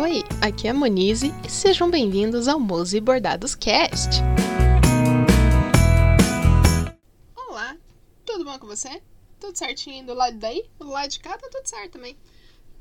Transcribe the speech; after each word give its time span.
Oi, 0.00 0.22
aqui 0.40 0.68
é 0.68 0.70
a 0.70 0.74
Monize 0.74 1.32
e 1.44 1.50
sejam 1.50 1.90
bem-vindos 1.90 2.46
ao 2.46 2.60
Mose 2.60 3.00
Bordados 3.00 3.56
Cast. 3.56 4.22
Olá, 7.34 7.76
tudo 8.24 8.44
bom 8.44 8.56
com 8.60 8.68
você? 8.68 9.02
Tudo 9.40 9.58
certinho 9.58 10.06
do 10.06 10.14
lado 10.14 10.36
daí? 10.36 10.64
Do 10.78 10.88
lado 10.88 11.10
de 11.10 11.18
cá 11.18 11.36
tá 11.36 11.48
tudo 11.50 11.66
certo 11.66 11.94
também. 11.94 12.16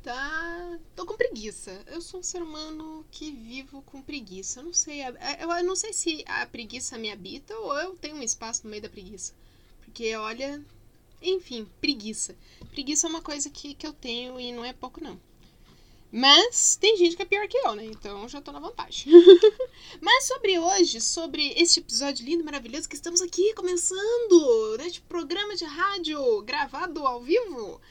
Tá. 0.04 0.77
tô 0.95 1.07
com 1.07 1.18
preguiça. 1.18 1.82
Eu 1.88 2.02
sou 2.02 2.20
um 2.20 2.23
ser 2.23 2.43
humano 2.43 3.04
que 3.09 3.31
vivo 3.31 3.81
com 3.81 3.99
preguiça. 3.99 4.59
Eu 4.59 4.65
não 4.65 4.73
sei. 4.73 5.02
Eu 5.02 5.63
não 5.63 5.75
sei 5.75 5.93
se 5.93 6.23
a 6.27 6.45
preguiça 6.45 6.99
me 6.99 7.11
habita 7.11 7.57
ou 7.57 7.75
eu 7.79 7.95
tenho 7.95 8.18
um 8.18 8.21
espaço 8.21 8.63
no 8.63 8.70
meio 8.70 8.84
da 8.84 8.89
preguiça. 8.89 9.34
Porque, 9.84 10.15
olha. 10.15 10.63
Enfim, 11.20 11.68
preguiça. 11.81 12.36
Preguiça 12.70 13.07
é 13.07 13.09
uma 13.09 13.23
coisa 13.23 13.49
que, 13.49 13.73
que 13.73 13.88
eu 13.88 13.93
tenho 13.93 14.39
e 14.39 14.52
não 14.52 14.63
é 14.63 14.71
pouco, 14.71 15.04
não. 15.04 15.20
Mas 16.11 16.78
tem 16.78 16.96
gente 16.96 17.16
que 17.16 17.21
é 17.21 17.25
pior 17.25 17.47
que 17.47 17.57
eu, 17.57 17.75
né? 17.75 17.86
Então 17.86 18.28
já 18.29 18.42
tô 18.42 18.52
na 18.52 18.60
vantagem. 18.60 19.11
Mas 20.02 20.25
sobre 20.25 20.57
hoje, 20.57 21.02
sobre 21.02 21.54
este 21.57 21.79
episódio 21.79 22.25
lindo, 22.25 22.46
maravilhoso 22.46 22.88
que 22.88 22.96
estamos 22.96 23.21
aqui 23.21 23.54
começando 23.54 24.78
neste 24.78 25.01
programa 25.01 25.56
de 25.56 25.65
rádio 25.65 26.42
gravado 26.43 27.06
ao 27.06 27.21
vivo. 27.21 27.82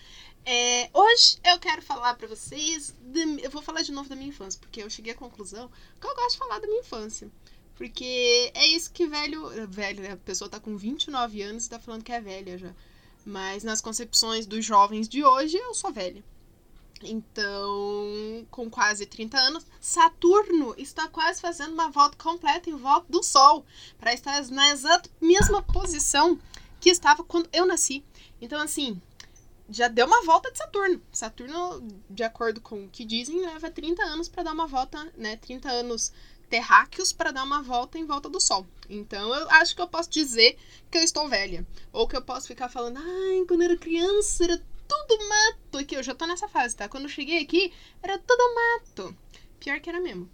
É, 0.47 0.89
hoje 0.95 1.39
eu 1.45 1.59
quero 1.59 1.83
falar 1.83 2.15
para 2.15 2.29
vocês. 2.29 2.95
De, 3.01 3.43
eu 3.43 3.51
vou 3.51 3.61
falar 3.61 3.83
de 3.83 3.93
novo 3.93 4.09
da 4.09 4.17
minha 4.17 4.29
infância, 4.29 4.59
porque 4.61 4.83
eu 4.83 4.89
cheguei 4.89 5.13
à 5.13 5.17
conclusão 5.17 5.71
que 6.01 6.07
eu 6.07 6.15
gosto 6.15 6.33
de 6.33 6.39
falar 6.39 6.59
da 6.59 6.67
minha 6.67 6.81
infância. 6.81 7.31
Porque 7.75 8.51
é 8.55 8.67
isso 8.69 8.91
que 8.93 9.07
velho. 9.07 9.69
Velho, 9.69 10.03
né? 10.03 10.13
A 10.13 10.17
pessoa 10.17 10.49
tá 10.49 10.59
com 10.59 10.77
29 10.77 11.43
anos 11.43 11.67
e 11.67 11.71
tá 11.71 11.79
falando 11.79 12.03
que 12.03 12.13
é 12.13 12.21
velha 12.21 12.57
já. 12.57 12.73
Mas 13.27 13.63
nas 13.63 13.83
concepções 13.83 14.47
dos 14.47 14.65
jovens 14.65 15.07
de 15.09 15.23
hoje, 15.23 15.59
eu 15.59 15.75
sou 15.75 15.93
velha. 15.93 16.25
Então, 17.03 18.47
com 18.51 18.71
quase 18.71 19.05
30 19.07 19.39
anos, 19.39 19.67
Saturno 19.81 20.75
está 20.79 21.09
quase 21.09 21.41
fazendo 21.41 21.73
uma 21.73 21.91
volta 21.91 22.17
completa 22.17 22.71
em 22.71 22.77
volta 22.77 23.07
do 23.11 23.23
Sol, 23.23 23.65
para 23.99 24.15
estar 24.15 24.43
na 24.49 24.71
exata 24.71 25.11
mesma 25.21 25.63
posição 25.63 26.39
que 26.81 26.89
estava 26.89 27.23
quando 27.23 27.49
eu 27.53 27.67
nasci. 27.67 28.03
Então, 28.41 28.61
assim, 28.61 29.01
já 29.69 29.89
deu 29.89 30.07
uma 30.07 30.23
volta 30.23 30.51
de 30.51 30.59
Saturno. 30.59 31.03
Saturno, 31.13 31.87
de 32.09 32.23
acordo 32.23 32.61
com 32.61 32.85
o 32.85 32.89
que 32.89 33.05
dizem, 33.05 33.41
leva 33.41 33.71
30 33.71 34.03
anos 34.03 34.29
para 34.29 34.45
dar 34.45 34.53
uma 34.53 34.67
volta, 34.67 35.13
né? 35.17 35.37
30 35.37 35.69
anos 35.69 36.13
terráqueos 36.49 37.13
para 37.13 37.33
dar 37.33 37.43
uma 37.43 37.63
volta 37.63 37.99
em 37.99 38.07
volta 38.07 38.29
do 38.29 38.41
Sol. 38.41 38.67
Então 38.89 39.35
eu 39.35 39.51
acho 39.51 39.75
que 39.75 39.83
eu 39.83 39.89
posso 39.89 40.09
dizer 40.09 40.57
que 40.91 40.99
eu 40.99 41.03
estou 41.03 41.29
velha. 41.29 41.67
Ou 41.93 42.07
que 42.07 42.17
eu 42.17 42.23
posso 42.23 42.47
ficar 42.47 42.69
falando, 42.69 42.99
ai, 42.99 43.45
quando 43.47 43.63
eu 43.63 43.71
era 43.71 43.77
criança 43.77 44.45
era 44.45 44.63
tudo 44.89 45.29
mato. 45.29 45.79
Aqui 45.79 45.95
eu 45.95 46.03
já 46.03 46.15
tô 46.15 46.27
nessa 46.27 46.49
fase, 46.49 46.77
tá? 46.77 46.89
Quando 46.89 47.05
eu 47.05 47.11
cheguei 47.11 47.43
aqui, 47.43 47.73
era 48.03 48.19
tudo 48.19 48.55
mato. 48.55 49.17
Pior 49.59 49.81
que 49.81 49.89
era 49.89 50.01
mesmo. 50.01 50.31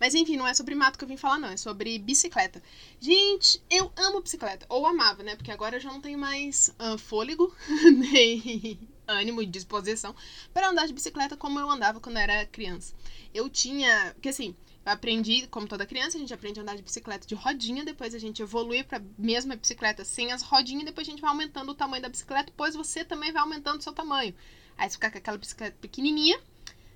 Mas 0.00 0.14
enfim, 0.14 0.36
não 0.36 0.46
é 0.46 0.54
sobre 0.54 0.74
mato 0.74 0.96
que 0.96 1.04
eu 1.04 1.08
vim 1.08 1.16
falar, 1.16 1.38
não. 1.38 1.48
É 1.48 1.56
sobre 1.56 1.98
bicicleta. 1.98 2.62
Gente, 3.00 3.60
eu 3.68 3.92
amo 3.96 4.20
bicicleta. 4.20 4.64
Ou 4.68 4.86
amava, 4.86 5.22
né? 5.22 5.34
Porque 5.34 5.50
agora 5.50 5.76
eu 5.76 5.80
já 5.80 5.90
não 5.90 6.00
tenho 6.00 6.18
mais 6.18 6.74
uh, 6.78 6.96
fôlego, 6.96 7.52
nem 8.12 8.78
ânimo 9.06 9.42
e 9.42 9.46
disposição 9.46 10.14
para 10.52 10.68
andar 10.68 10.86
de 10.86 10.92
bicicleta 10.92 11.36
como 11.36 11.58
eu 11.58 11.68
andava 11.68 11.98
quando 11.98 12.16
eu 12.16 12.22
era 12.22 12.46
criança. 12.46 12.94
Eu 13.34 13.48
tinha. 13.48 14.12
Porque 14.14 14.28
assim, 14.28 14.54
aprendi, 14.88 15.46
como 15.48 15.66
toda 15.66 15.86
criança, 15.86 16.16
a 16.16 16.20
gente 16.20 16.32
aprende 16.32 16.58
a 16.58 16.62
andar 16.62 16.76
de 16.76 16.82
bicicleta 16.82 17.26
de 17.26 17.34
rodinha, 17.34 17.84
depois 17.84 18.14
a 18.14 18.18
gente 18.18 18.42
evolui 18.42 18.82
para 18.82 19.02
mesma 19.16 19.56
bicicleta 19.56 20.04
sem 20.04 20.32
as 20.32 20.42
rodinhas, 20.42 20.84
depois 20.84 21.06
a 21.06 21.10
gente 21.10 21.20
vai 21.20 21.30
aumentando 21.30 21.70
o 21.70 21.74
tamanho 21.74 22.02
da 22.02 22.08
bicicleta, 22.08 22.46
depois 22.46 22.74
você 22.74 23.04
também 23.04 23.32
vai 23.32 23.42
aumentando 23.42 23.80
o 23.80 23.82
seu 23.82 23.92
tamanho. 23.92 24.34
Aí 24.76 24.88
se 24.88 24.96
ficar 24.96 25.10
com 25.10 25.18
aquela 25.18 25.38
bicicleta 25.38 25.76
pequenininha, 25.80 26.40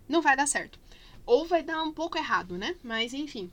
não 0.08 0.22
vai 0.22 0.36
dar 0.36 0.46
certo. 0.46 0.78
Ou 1.24 1.46
vai 1.46 1.62
dar 1.62 1.82
um 1.82 1.92
pouco 1.92 2.18
errado, 2.18 2.56
né? 2.58 2.76
Mas 2.82 3.12
enfim. 3.12 3.50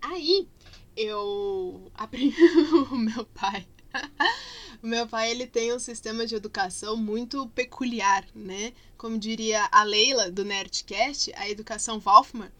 Aí 0.00 0.48
eu 0.96 1.90
aprendi 1.94 2.42
o 2.90 2.96
meu 2.96 3.24
pai. 3.26 3.66
o 4.82 4.86
meu 4.86 5.06
pai 5.06 5.30
ele 5.30 5.46
tem 5.46 5.72
um 5.72 5.78
sistema 5.78 6.26
de 6.26 6.34
educação 6.34 6.96
muito 6.96 7.48
peculiar, 7.50 8.26
né? 8.34 8.72
Como 8.96 9.18
diria 9.18 9.68
a 9.70 9.82
Leila 9.82 10.30
do 10.30 10.44
Nerdcast, 10.44 11.32
a 11.34 11.48
educação 11.48 11.98
Wolfman, 11.98 12.50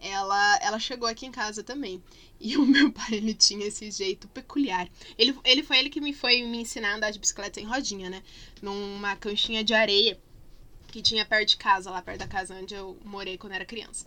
ela, 0.00 0.58
ela 0.62 0.78
chegou 0.78 1.08
aqui 1.08 1.26
em 1.26 1.32
casa 1.32 1.62
também. 1.62 2.02
E 2.40 2.56
o 2.56 2.66
meu 2.66 2.90
pai, 2.92 3.14
ele 3.14 3.34
tinha 3.34 3.66
esse 3.66 3.90
jeito 3.90 4.28
peculiar. 4.28 4.88
Ele, 5.18 5.36
ele 5.44 5.62
foi 5.62 5.78
ele 5.78 5.90
que 5.90 6.00
me 6.00 6.12
foi 6.12 6.42
me 6.42 6.58
ensinar 6.58 6.92
a 6.92 6.96
andar 6.96 7.10
de 7.10 7.18
bicicleta 7.18 7.60
sem 7.60 7.68
rodinha, 7.68 8.10
né? 8.10 8.22
Numa 8.60 9.16
canchinha 9.16 9.64
de 9.64 9.74
areia 9.74 10.18
que 10.88 11.02
tinha 11.02 11.24
perto 11.24 11.48
de 11.50 11.56
casa, 11.56 11.90
lá 11.90 12.00
perto 12.00 12.20
da 12.20 12.28
casa 12.28 12.54
onde 12.54 12.74
eu 12.74 12.96
morei 13.04 13.36
quando 13.36 13.52
era 13.52 13.64
criança. 13.64 14.06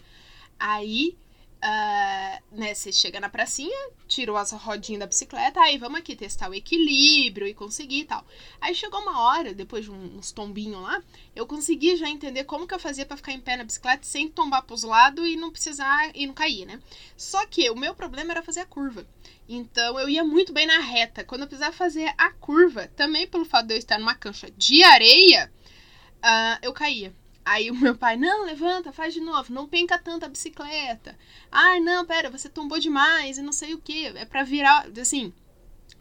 Aí, 0.60 1.18
uh, 1.64 2.58
né, 2.58 2.74
você 2.74 2.92
chega 2.92 3.20
na 3.20 3.30
pracinha, 3.30 3.90
tirou 4.08 4.38
as 4.38 4.52
rodinhas 4.52 5.02
da 5.02 5.08
bicicleta, 5.08 5.60
aí 5.60 5.78
vamos 5.78 6.00
aqui 6.00 6.16
testar 6.16 6.50
o 6.50 6.54
equilíbrio 6.54 7.48
e 7.48 7.54
conseguir 7.54 8.02
e 8.02 8.06
tal. 8.06 8.26
Aí 8.60 8.74
chegou 8.74 9.00
uma 9.02 9.22
hora, 9.22 9.54
depois 9.54 9.86
de 9.86 9.92
uns 9.92 10.32
tombinhos 10.32 10.82
lá, 10.82 11.02
eu 11.36 11.46
consegui 11.46 11.96
já 11.96 12.10
entender 12.10 12.46
como 12.46 12.68
que 12.68 12.74
eu 12.74 12.80
fazia 12.80 13.06
para 13.06 13.18
ficar 13.18 13.34
em 13.34 13.40
pé 13.40 13.58
na 13.58 13.64
bicicleta 13.64 14.04
sem 14.04 14.30
tombar 14.30 14.64
pros 14.64 14.84
lados 14.84 15.28
e 15.28 15.36
não 15.36 15.52
precisar 15.52 16.12
e 16.16 16.26
não 16.26 16.34
cair, 16.34 16.66
né? 16.66 16.80
Só 17.16 17.46
que 17.46 17.70
o 17.70 17.76
meu 17.76 17.94
problema 17.94 18.32
era 18.32 18.44
fazer 18.44 18.62
a 18.62 18.66
curva. 18.66 19.06
Então 19.48 20.00
eu 20.00 20.08
ia 20.08 20.24
muito 20.24 20.54
bem 20.54 20.66
na 20.66 20.80
reta. 20.80 21.24
Quando 21.24 21.42
eu 21.42 21.48
precisava 21.48 21.76
fazer 21.76 22.14
a 22.18 22.32
curva, 22.32 22.88
também 22.96 23.28
pelo 23.28 23.46
fato 23.46 23.68
de 23.68 23.74
eu 23.74 23.78
estar 23.78 23.98
numa 23.98 24.16
cancha 24.16 24.50
de 24.52 24.84
areia, 24.84 25.52
uh, 26.18 26.60
eu 26.62 26.72
caía. 26.74 27.14
Aí 27.50 27.72
o 27.72 27.76
meu 27.76 27.96
pai, 27.96 28.16
não, 28.16 28.46
levanta, 28.46 28.92
faz 28.92 29.12
de 29.12 29.20
novo, 29.20 29.52
não 29.52 29.68
penca 29.68 29.98
tanto 29.98 30.24
a 30.24 30.30
bicicleta. 30.30 31.18
Ai, 31.52 31.80
não, 31.80 32.06
pera, 32.06 32.30
você 32.30 32.48
tombou 32.48 32.78
demais 32.80 33.40
e 33.40 33.42
não 33.42 33.52
sei 33.52 33.74
o 33.74 33.80
que. 33.80 34.06
É 34.06 34.24
pra 34.24 34.44
virar, 34.44 34.88
assim, 35.02 35.34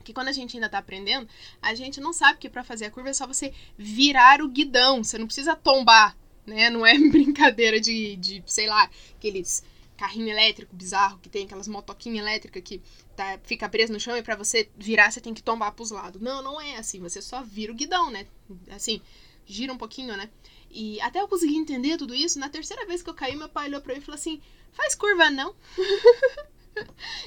que 0.05 0.13
quando 0.13 0.29
a 0.29 0.33
gente 0.33 0.59
ainda 0.59 0.69
tá 0.69 0.77
aprendendo, 0.77 1.27
a 1.63 1.75
gente 1.75 2.03
não 2.03 2.13
sabe 2.13 2.39
que 2.39 2.51
para 2.51 2.63
fazer 2.63 2.85
a 2.85 2.91
curva 2.91 3.09
é 3.09 3.15
só 3.15 3.27
você 3.27 3.55
virar 3.79 4.43
o 4.43 4.49
guidão, 4.49 5.03
você 5.03 5.17
não 5.17 5.25
precisa 5.25 5.57
tombar, 5.57 6.15
né? 6.45 6.69
Não 6.69 6.85
é 6.85 6.99
brincadeira 7.09 7.81
de, 7.81 8.17
de 8.17 8.43
sei 8.47 8.67
lá, 8.67 8.91
aqueles 9.17 9.65
carrinho 9.97 10.29
elétrico 10.29 10.77
bizarro 10.77 11.19
que 11.19 11.31
tem 11.31 11.47
aquelas 11.47 11.67
motoquinhas 11.67 12.27
elétricas 12.27 12.63
que 12.63 12.83
tá, 13.17 13.41
fica 13.45 13.67
preso 13.71 13.91
no 13.91 13.99
chão 13.99 14.15
e 14.15 14.23
para 14.23 14.37
você 14.37 14.69
virar 14.77 15.11
você 15.11 15.21
tem 15.21 15.33
que 15.33 15.43
tombar 15.43 15.73
pros 15.73 15.91
lados. 15.91 16.21
Não, 16.21 16.43
não 16.43 16.61
é 16.61 16.77
assim, 16.77 17.01
você 17.01 17.23
só 17.23 17.43
vira 17.43 17.73
o 17.73 17.75
guidão, 17.75 18.11
né? 18.11 18.27
Assim, 18.69 19.01
gira 19.47 19.73
um 19.73 19.79
pouquinho, 19.79 20.15
né? 20.15 20.29
E 20.71 21.01
até 21.01 21.21
eu 21.21 21.29
conseguir 21.29 21.57
entender 21.57 21.97
tudo 21.97 22.15
isso, 22.15 22.39
na 22.39 22.49
terceira 22.49 22.87
vez 22.87 23.03
que 23.03 23.11
eu 23.11 23.15
caí, 23.15 23.35
meu 23.37 23.49
pai 23.49 23.69
olhou 23.69 23.81
pra 23.81 23.95
mim 23.95 24.01
e 24.01 24.05
falou 24.05 24.19
assim: 24.19 24.41
faz 24.73 24.95
curva 24.95 25.31
não. 25.31 25.55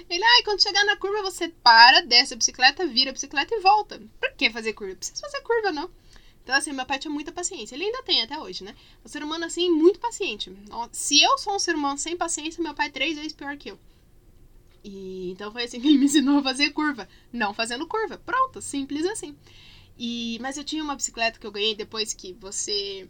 Ele, 0.10 0.24
ai, 0.24 0.40
ah, 0.40 0.44
quando 0.46 0.62
chegar 0.62 0.86
na 0.86 0.96
curva 0.96 1.22
você 1.22 1.50
para, 1.50 2.02
desce 2.02 2.34
a 2.34 2.38
bicicleta, 2.38 2.88
vira 2.88 3.10
a 3.10 3.14
bicicleta 3.14 3.54
e 3.54 3.60
volta. 3.60 4.02
Por 4.20 4.32
que 4.34 4.50
fazer 4.50 4.74
curva? 4.74 4.96
Precisa 4.96 5.20
fazer 5.20 5.42
curva, 5.42 5.72
não. 5.72 5.90
Então, 6.44 6.56
assim, 6.56 6.72
meu 6.72 6.86
pai 6.86 7.00
tinha 7.00 7.12
muita 7.12 7.32
paciência. 7.32 7.76
Ele 7.76 7.86
ainda 7.86 8.02
tem 8.04 8.22
até 8.22 8.40
hoje, 8.40 8.64
né? 8.64 8.76
Um 9.06 9.10
ser 9.10 9.24
humano, 9.24 9.46
assim, 9.46 9.70
muito 9.70 10.00
paciente. 10.00 10.52
Se 10.92 11.22
eu 11.22 11.38
sou 11.38 11.56
um 11.56 11.60
ser 11.60 11.76
humano 11.76 11.98
sem 11.98 12.16
paciência, 12.16 12.64
meu 12.64 12.74
pai 12.74 12.88
é 12.88 12.92
três 12.92 13.16
vezes 13.16 13.34
pior 13.34 13.56
que 13.58 13.72
eu. 13.72 13.80
E 14.84 15.32
então 15.32 15.52
foi 15.52 15.64
assim 15.64 15.80
que 15.80 15.88
ele 15.88 15.98
me 15.98 16.06
ensinou 16.06 16.40
a 16.40 16.44
fazer 16.44 16.72
curva. 16.72 17.08
Não 17.32 17.54
fazendo 17.54 17.88
curva. 17.88 18.18
Pronto, 18.18 18.62
simples 18.62 19.06
assim. 19.06 19.36
E, 19.98 20.40
mas 20.42 20.58
eu 20.58 20.64
tinha 20.64 20.84
uma 20.84 20.96
bicicleta 20.96 21.40
que 21.40 21.46
eu 21.46 21.52
ganhei 21.52 21.76
depois 21.76 22.14
que 22.14 22.34
você 22.34 23.08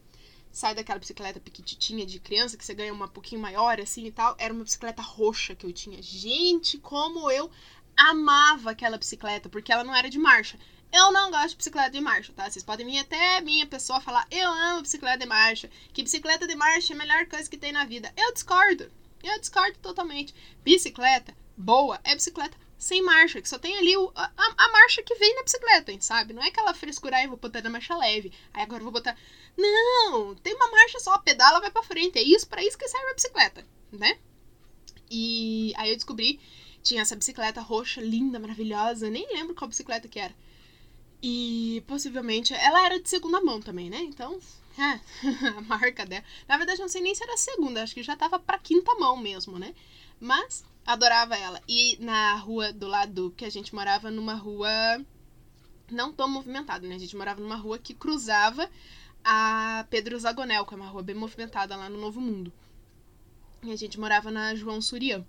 sai 0.52 0.76
daquela 0.76 1.00
bicicleta 1.00 1.40
pequititinha 1.40 2.06
de 2.06 2.20
criança, 2.20 2.58
que 2.58 2.66
você 2.66 2.74
ganha 2.74 2.94
uma 2.94 3.08
pouquinho 3.08 3.42
maior 3.42 3.80
assim 3.80 4.06
e 4.06 4.12
tal. 4.12 4.36
Era 4.38 4.54
uma 4.54 4.64
bicicleta 4.64 5.02
roxa 5.02 5.56
que 5.56 5.66
eu 5.66 5.74
tinha. 5.74 6.02
Gente, 6.02 6.78
como 6.78 7.32
eu 7.32 7.50
amava 7.96 8.72
aquela 8.72 8.98
bicicleta, 8.98 9.50
porque 9.50 9.72
ela 9.72 9.84
não 9.84 9.96
era 9.96 10.10
de 10.10 10.20
marcha. 10.20 10.60
Eu 10.92 11.12
não 11.12 11.32
gosto 11.32 11.52
de 11.52 11.58
bicicleta 11.58 11.92
de 11.92 12.02
marcha, 12.02 12.34
tá? 12.34 12.50
Vocês 12.50 12.66
podem 12.66 12.86
vir 12.86 13.00
até 13.00 13.40
minha 13.42 13.66
pessoa 13.66 14.02
falar: 14.02 14.28
eu 14.30 14.52
amo 14.52 14.82
bicicleta 14.82 15.20
de 15.20 15.26
marcha, 15.26 15.70
que 15.94 16.04
bicicleta 16.04 16.46
de 16.46 16.56
marcha 16.56 16.92
é 16.92 16.96
a 16.96 17.00
melhor 17.00 17.26
coisa 17.28 17.50
que 17.50 17.58
tem 17.58 17.72
na 17.72 17.86
vida. 17.86 18.12
Eu 18.18 18.34
discordo. 18.34 18.92
Eu 19.24 19.40
discordo 19.40 19.78
totalmente. 19.80 20.34
Bicicleta 20.64 21.34
boa 21.56 22.00
é 22.04 22.16
bicicleta 22.16 22.58
sem 22.82 23.00
marcha, 23.04 23.40
que 23.40 23.48
só 23.48 23.60
tem 23.60 23.78
ali 23.78 23.96
o, 23.96 24.12
a, 24.16 24.32
a, 24.36 24.72
marcha 24.72 25.04
que 25.04 25.14
vem 25.14 25.36
na 25.36 25.44
bicicleta, 25.44 25.96
sabe? 26.00 26.34
Não 26.34 26.42
é 26.42 26.48
aquela 26.48 26.74
frescura, 26.74 27.16
aí 27.16 27.28
vou 27.28 27.38
botar 27.38 27.62
na 27.62 27.70
marcha 27.70 27.96
leve, 27.96 28.34
aí 28.52 28.64
agora 28.64 28.82
vou 28.82 28.92
botar. 28.92 29.16
Não, 29.56 30.34
tem 30.34 30.56
uma 30.56 30.72
marcha 30.72 31.00
só, 31.00 31.16
pedala, 31.20 31.62
vai 31.62 31.70
pra 31.70 31.84
frente. 31.84 32.18
É 32.18 32.24
isso, 32.24 32.48
para 32.48 32.64
isso 32.64 32.80
que 32.80 32.88
serve 32.88 33.12
a 33.12 33.14
bicicleta, 33.14 33.68
né? 33.92 34.18
E 35.12 35.74
aí 35.78 35.92
eu 35.92 35.96
descobri, 35.96 36.40
tinha 36.82 37.04
essa 37.04 37.16
bicicleta 37.16 37.62
roxa, 37.62 38.02
linda, 38.02 38.40
maravilhosa, 38.40 39.12
nem 39.12 39.32
lembro 39.32 39.54
qual 39.54 39.70
bicicleta 39.70 40.08
que 40.08 40.20
era. 40.20 40.34
E 41.22 41.84
possivelmente 41.86 42.52
ela 42.52 42.84
era 42.84 43.00
de 43.00 43.08
segunda 43.08 43.40
mão 43.42 43.62
também, 43.62 43.92
né? 43.92 44.00
Então, 44.00 44.40
é, 44.76 45.00
a 45.56 45.62
marca 45.62 46.04
dela. 46.04 46.26
Na 46.48 46.58
verdade, 46.58 46.82
não 46.82 46.90
sei 46.90 47.02
nem 47.02 47.14
se 47.14 47.24
era 47.24 47.38
segunda, 47.38 47.84
acho 47.84 47.94
que 47.94 48.02
já 48.02 48.16
tava 48.16 48.40
pra 48.40 48.58
quinta 48.58 48.96
mão 48.96 49.18
mesmo, 49.18 49.60
né? 49.60 49.76
Mas 50.20 50.64
adorava 50.86 51.36
ela. 51.36 51.62
E 51.68 51.98
na 52.00 52.36
rua 52.36 52.72
do 52.74 52.88
lado 52.88 53.34
que 53.38 53.46
a 53.46 53.50
gente 53.50 53.74
morava, 53.74 54.12
numa 54.12 54.34
rua 54.34 54.70
não 55.90 56.12
tão 56.12 56.28
movimentada, 56.28 56.88
né? 56.88 56.96
A 56.96 57.00
gente 57.00 57.16
morava 57.16 57.42
numa 57.42 57.56
rua 57.56 57.78
que 57.78 57.94
cruzava 57.94 58.70
a 59.24 59.86
Pedro 59.90 60.18
Zagonel, 60.20 60.66
que 60.66 60.74
é 60.74 60.78
uma 60.78 60.88
rua 60.88 61.04
bem 61.04 61.16
movimentada 61.16 61.76
lá 61.76 61.90
no 61.90 62.00
Novo 62.00 62.20
Mundo. 62.20 62.52
E 63.64 63.72
a 63.72 63.76
gente 63.76 64.00
morava 64.00 64.32
na 64.32 64.56
João 64.56 64.82
Surian. 64.82 65.24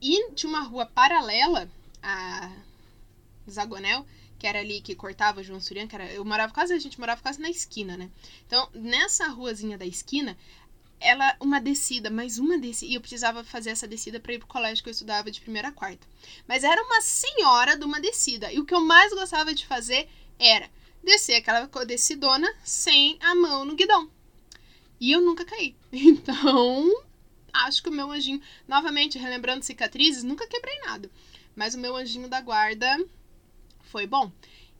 E 0.00 0.30
tinha 0.32 0.50
uma 0.50 0.62
rua 0.62 0.86
paralela 0.86 1.68
a 2.02 2.50
Zagonel, 3.50 4.06
que 4.38 4.46
era 4.46 4.60
ali 4.60 4.80
que 4.80 4.94
cortava 4.94 5.42
João 5.42 5.60
Surian, 5.60 5.86
que 5.86 5.94
era, 5.94 6.12
eu 6.12 6.24
morava 6.24 6.52
quase, 6.52 6.72
a 6.72 6.78
gente 6.78 6.98
morava 6.98 7.22
quase 7.22 7.40
na 7.40 7.50
esquina, 7.50 7.96
né? 7.96 8.10
Então, 8.46 8.68
nessa 8.74 9.28
ruazinha 9.28 9.78
da 9.78 9.86
esquina, 9.86 10.36
ela 11.02 11.36
uma 11.40 11.60
descida, 11.60 12.10
mais 12.10 12.38
uma 12.38 12.58
descida, 12.58 12.92
e 12.92 12.94
eu 12.94 13.00
precisava 13.00 13.44
fazer 13.44 13.70
essa 13.70 13.86
descida 13.86 14.20
para 14.20 14.34
ir 14.34 14.38
pro 14.38 14.48
colégio 14.48 14.82
que 14.82 14.88
eu 14.88 14.92
estudava 14.92 15.30
de 15.30 15.40
primeira 15.40 15.68
a 15.68 15.72
quarta. 15.72 16.06
Mas 16.46 16.64
era 16.64 16.82
uma 16.82 17.00
senhora 17.00 17.76
de 17.76 17.84
uma 17.84 18.00
descida, 18.00 18.52
e 18.52 18.58
o 18.58 18.64
que 18.64 18.74
eu 18.74 18.80
mais 18.80 19.12
gostava 19.12 19.54
de 19.54 19.66
fazer 19.66 20.08
era 20.38 20.70
descer 21.02 21.34
aquela 21.34 21.66
descidona 21.84 22.52
sem 22.64 23.18
a 23.20 23.34
mão 23.34 23.64
no 23.64 23.74
guidão. 23.74 24.10
E 25.00 25.10
eu 25.12 25.20
nunca 25.20 25.44
caí. 25.44 25.74
Então, 25.92 27.04
acho 27.52 27.82
que 27.82 27.88
o 27.88 27.92
meu 27.92 28.10
anjinho, 28.10 28.40
novamente 28.66 29.18
relembrando 29.18 29.64
cicatrizes, 29.64 30.22
nunca 30.22 30.46
quebrei 30.46 30.78
nada. 30.80 31.10
Mas 31.54 31.74
o 31.74 31.78
meu 31.78 31.96
anjinho 31.96 32.28
da 32.28 32.40
guarda 32.40 33.04
foi 33.82 34.06
bom. 34.06 34.32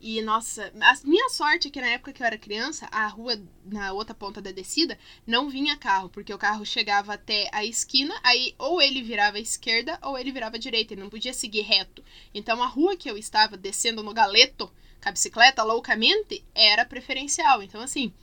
E, 0.05 0.21
nossa, 0.21 0.69
a 0.81 1.07
minha 1.07 1.29
sorte 1.29 1.69
é 1.69 1.71
que 1.71 1.79
na 1.79 1.87
época 1.87 2.11
que 2.11 2.21
eu 2.21 2.27
era 2.27 2.37
criança, 2.37 2.89
a 2.91 3.07
rua 3.07 3.41
na 3.63 3.93
outra 3.93 4.13
ponta 4.13 4.41
da 4.41 4.51
descida 4.51 4.99
não 5.25 5.49
vinha 5.49 5.77
carro, 5.77 6.09
porque 6.09 6.33
o 6.33 6.37
carro 6.37 6.65
chegava 6.65 7.13
até 7.13 7.47
a 7.53 7.63
esquina, 7.63 8.13
aí 8.21 8.53
ou 8.57 8.81
ele 8.81 9.01
virava 9.01 9.37
à 9.37 9.39
esquerda 9.39 9.97
ou 10.01 10.17
ele 10.17 10.33
virava 10.33 10.57
à 10.57 10.59
direita, 10.59 10.93
ele 10.93 10.99
não 10.99 11.09
podia 11.09 11.33
seguir 11.33 11.61
reto. 11.61 12.03
Então 12.33 12.61
a 12.61 12.67
rua 12.67 12.97
que 12.97 13.09
eu 13.09 13.17
estava 13.17 13.55
descendo 13.55 14.03
no 14.03 14.13
galeto 14.13 14.69
com 15.01 15.07
a 15.07 15.11
bicicleta 15.13 15.63
loucamente 15.63 16.43
era 16.53 16.83
preferencial. 16.83 17.63
Então, 17.63 17.79
assim, 17.79 18.13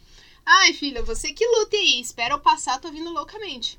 ai 0.44 0.74
filha, 0.74 1.02
você 1.02 1.32
que 1.32 1.46
lute 1.46 1.76
aí, 1.76 1.98
espera 1.98 2.34
eu 2.34 2.40
passar, 2.40 2.78
tô 2.78 2.90
vindo 2.90 3.08
loucamente. 3.08 3.78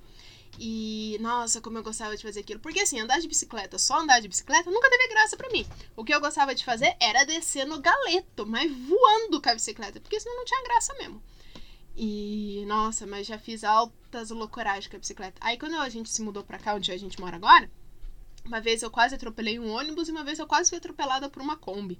E, 0.64 1.18
nossa, 1.20 1.60
como 1.60 1.80
eu 1.80 1.84
gostava 1.84 2.16
de 2.16 2.22
fazer 2.22 2.42
aquilo. 2.42 2.60
Porque, 2.60 2.82
assim, 2.82 3.00
andar 3.00 3.20
de 3.20 3.28
bicicleta, 3.28 3.80
só 3.80 4.00
andar 4.00 4.20
de 4.20 4.28
bicicleta, 4.28 4.70
nunca 4.70 4.92
teve 4.92 5.08
graça 5.08 5.36
para 5.36 5.50
mim. 5.50 5.66
O 5.96 6.06
que 6.06 6.14
eu 6.14 6.22
gostava 6.22 6.54
de 6.54 6.64
fazer 6.64 6.96
era 7.00 7.24
descer 7.24 7.66
no 7.66 7.82
galeto, 7.82 8.46
mas 8.46 8.72
voando 8.72 9.42
com 9.42 9.50
a 9.50 9.56
bicicleta. 9.56 10.00
Porque 10.00 10.20
senão 10.20 10.36
não 10.36 10.46
tinha 10.46 10.64
graça 10.64 10.94
mesmo. 11.00 11.20
E, 11.98 12.64
nossa, 12.68 13.08
mas 13.08 13.26
já 13.26 13.40
fiz 13.40 13.64
altas 13.64 14.30
loucuragens 14.30 14.86
com 14.86 14.98
a 14.98 15.00
bicicleta. 15.00 15.42
Aí, 15.42 15.58
quando 15.58 15.78
a 15.78 15.90
gente 15.90 16.12
se 16.12 16.22
mudou 16.22 16.44
pra 16.44 16.60
cá, 16.60 16.76
onde 16.76 16.92
a 16.92 16.98
gente 16.98 17.20
mora 17.20 17.38
agora, 17.38 17.68
uma 18.46 18.62
vez 18.62 18.84
eu 18.84 18.92
quase 18.92 19.16
atropelei 19.16 19.58
um 19.58 19.68
ônibus 19.68 20.10
e 20.10 20.12
uma 20.12 20.24
vez 20.24 20.38
eu 20.38 20.46
quase 20.46 20.70
fui 20.70 20.78
atropelada 20.78 21.28
por 21.28 21.42
uma 21.42 21.58
Kombi. 21.58 22.00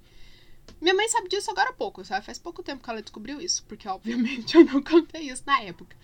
Minha 0.80 0.94
mãe 0.94 1.08
sabe 1.08 1.28
disso 1.28 1.50
agora 1.50 1.70
há 1.70 1.72
pouco, 1.72 2.04
sabe? 2.04 2.24
Faz 2.24 2.38
pouco 2.38 2.62
tempo 2.62 2.80
que 2.80 2.88
ela 2.88 3.02
descobriu 3.02 3.40
isso, 3.40 3.64
porque 3.64 3.88
obviamente 3.90 4.56
eu 4.56 4.64
não 4.64 4.80
contei 4.80 5.22
isso 5.22 5.42
na 5.44 5.60
época. 5.62 5.96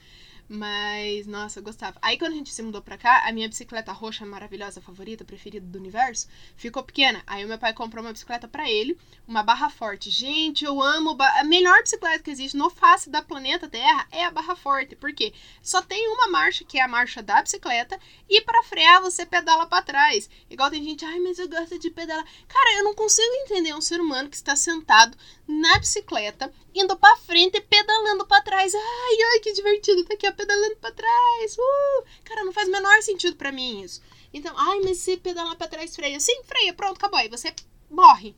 Mas, 0.49 1.27
nossa, 1.27 1.59
eu 1.59 1.63
gostava. 1.63 1.99
Aí 2.01 2.17
quando 2.17 2.33
a 2.33 2.37
gente 2.37 2.55
se 2.55 2.63
mudou 2.63 2.81
pra 2.81 2.97
cá, 2.97 3.29
a 3.29 3.33
minha 3.33 3.49
bicicleta 3.49 3.93
roxa 3.93 4.25
maravilhosa, 4.25 4.81
favorita, 4.81 5.23
preferida 5.23 5.67
do 5.67 5.79
universo, 5.79 6.27
ficou 6.57 6.83
pequena. 6.83 7.23
Aí 7.27 7.45
o 7.45 7.49
meu 7.49 7.59
pai 7.59 7.75
comprou 7.75 8.03
uma 8.03 8.13
bicicleta 8.13 8.49
para 8.49 8.69
ele, 8.71 8.99
uma 9.27 9.43
barra 9.43 9.69
forte. 9.69 10.09
Gente, 10.09 10.65
eu 10.65 10.81
amo. 10.81 11.17
A 11.21 11.45
melhor 11.45 11.83
bicicleta 11.83 12.23
que 12.25 12.31
existe 12.31 12.57
no 12.57 12.71
face 12.71 13.11
da 13.11 13.21
planeta 13.21 13.69
Terra 13.69 14.07
é 14.11 14.25
a 14.25 14.31
barra 14.31 14.57
forte. 14.57 14.97
Por 14.97 15.13
quê? 15.13 15.35
Só 15.61 15.83
tem 15.83 16.09
uma 16.09 16.29
marcha, 16.29 16.65
que 16.65 16.79
é 16.79 16.83
a 16.83 16.89
marcha 16.89 17.23
da 17.23 17.43
bicicleta, 17.43 18.01
e 18.27 18.41
para 18.41 18.63
frear 18.63 19.03
você 19.03 19.27
pedala 19.27 19.67
para 19.67 19.83
trás. 19.83 20.31
Igual 20.49 20.71
tem 20.71 20.83
gente, 20.83 21.05
ai, 21.05 21.21
mas 21.21 21.39
eu 21.39 21.49
gosto 21.49 21.79
de 21.79 21.91
pedalar. 21.91 22.25
Cara, 22.49 22.79
eu 22.79 22.85
não 22.85 22.95
consigo 22.95 23.35
entender 23.45 23.75
um 23.75 23.83
ser 23.83 24.01
humano 24.01 24.31
que 24.31 24.37
está 24.37 24.57
sentado 24.57 25.17
na 25.49 25.79
bicicleta, 25.79 26.53
indo 26.75 26.95
para 26.97 27.17
frente 27.17 27.57
e 27.57 27.61
pedalando 27.63 28.27
para 28.27 28.43
trás. 28.43 28.75
Ai, 28.75 29.19
ai, 29.33 29.41
que 29.41 29.55
divertido, 29.55 30.05
tá 30.05 30.13
aqui, 30.13 30.29
ó, 30.29 30.33
pedalando 30.33 30.77
para 30.77 30.95
trás. 30.95 31.57
Uh! 31.57 32.05
Cara, 32.23 32.45
não 32.45 32.53
faz 32.53 32.69
o 32.69 32.71
menor 32.71 33.03
sentido 33.03 33.35
para 33.35 33.51
mim 33.51 33.83
isso. 33.83 34.03
Então, 34.33 34.55
ai, 34.57 34.81
mas 34.85 34.99
se 34.99 35.17
pedalar 35.17 35.57
para 35.57 35.69
trás 35.69 35.97
freia. 35.97 36.21
Sim, 36.21 36.43
freia, 36.45 36.75
pronto, 36.75 36.99
acabou. 36.99 37.19
Aí 37.19 37.31
você 37.31 37.55
morre. 37.91 38.37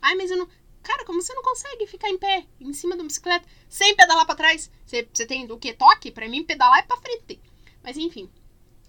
Ai, 0.00 0.16
mas 0.16 0.32
eu 0.32 0.36
não. 0.36 0.48
Cara, 0.82 1.04
como 1.04 1.22
você 1.22 1.32
não 1.32 1.44
consegue 1.44 1.86
ficar 1.86 2.08
em 2.08 2.18
pé, 2.18 2.44
em 2.60 2.72
cima 2.72 2.96
uma 2.96 3.04
bicicleta, 3.04 3.48
sem 3.68 3.94
pedalar 3.94 4.26
para 4.26 4.34
trás? 4.34 4.68
Você, 4.84 5.08
você 5.14 5.24
tem 5.24 5.50
o 5.50 5.56
que? 5.56 5.72
Toque? 5.72 6.10
Para 6.10 6.28
mim, 6.28 6.42
pedalar 6.42 6.80
é 6.80 6.82
pra 6.82 6.96
frente. 6.96 7.40
Mas 7.84 7.96
enfim. 7.96 8.28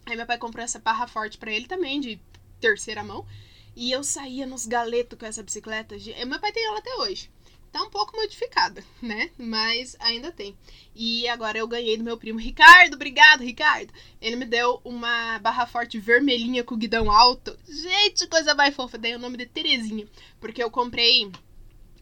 Aí 0.07 0.17
meu 0.17 0.25
pai 0.25 0.39
comprou 0.39 0.65
essa 0.65 0.79
barra 0.79 1.07
forte 1.07 1.37
para 1.37 1.51
ele 1.51 1.67
também, 1.67 1.99
de 1.99 2.19
terceira 2.59 3.03
mão. 3.03 3.27
E 3.75 3.91
eu 3.91 4.03
saía 4.03 4.47
nos 4.47 4.65
galetos 4.65 5.17
com 5.19 5.25
essa 5.25 5.43
bicicleta. 5.43 5.95
Meu 6.25 6.39
pai 6.39 6.51
tem 6.51 6.65
ela 6.65 6.79
até 6.79 6.95
hoje. 6.95 7.31
Tá 7.73 7.81
um 7.81 7.89
pouco 7.89 8.15
modificada, 8.15 8.83
né? 9.01 9.31
Mas 9.35 9.97
ainda 9.99 10.31
tem. 10.31 10.55
E 10.95 11.27
agora 11.27 11.57
eu 11.57 11.67
ganhei 11.67 11.97
do 11.97 12.03
meu 12.03 12.15
primo 12.15 12.37
Ricardo. 12.37 12.93
Obrigado, 12.93 13.41
Ricardo. 13.41 13.91
Ele 14.21 14.35
me 14.35 14.45
deu 14.45 14.79
uma 14.85 15.39
barra 15.39 15.65
forte 15.65 15.97
vermelhinha 15.97 16.63
com 16.63 16.77
guidão 16.77 17.09
alto. 17.09 17.57
Gente, 17.67 18.27
coisa 18.27 18.53
mais 18.53 18.75
fofa. 18.75 18.99
Dei 18.99 19.15
o 19.15 19.19
nome 19.19 19.37
de 19.37 19.47
Terezinha. 19.47 20.07
Porque 20.39 20.63
eu 20.63 20.69
comprei 20.69 21.31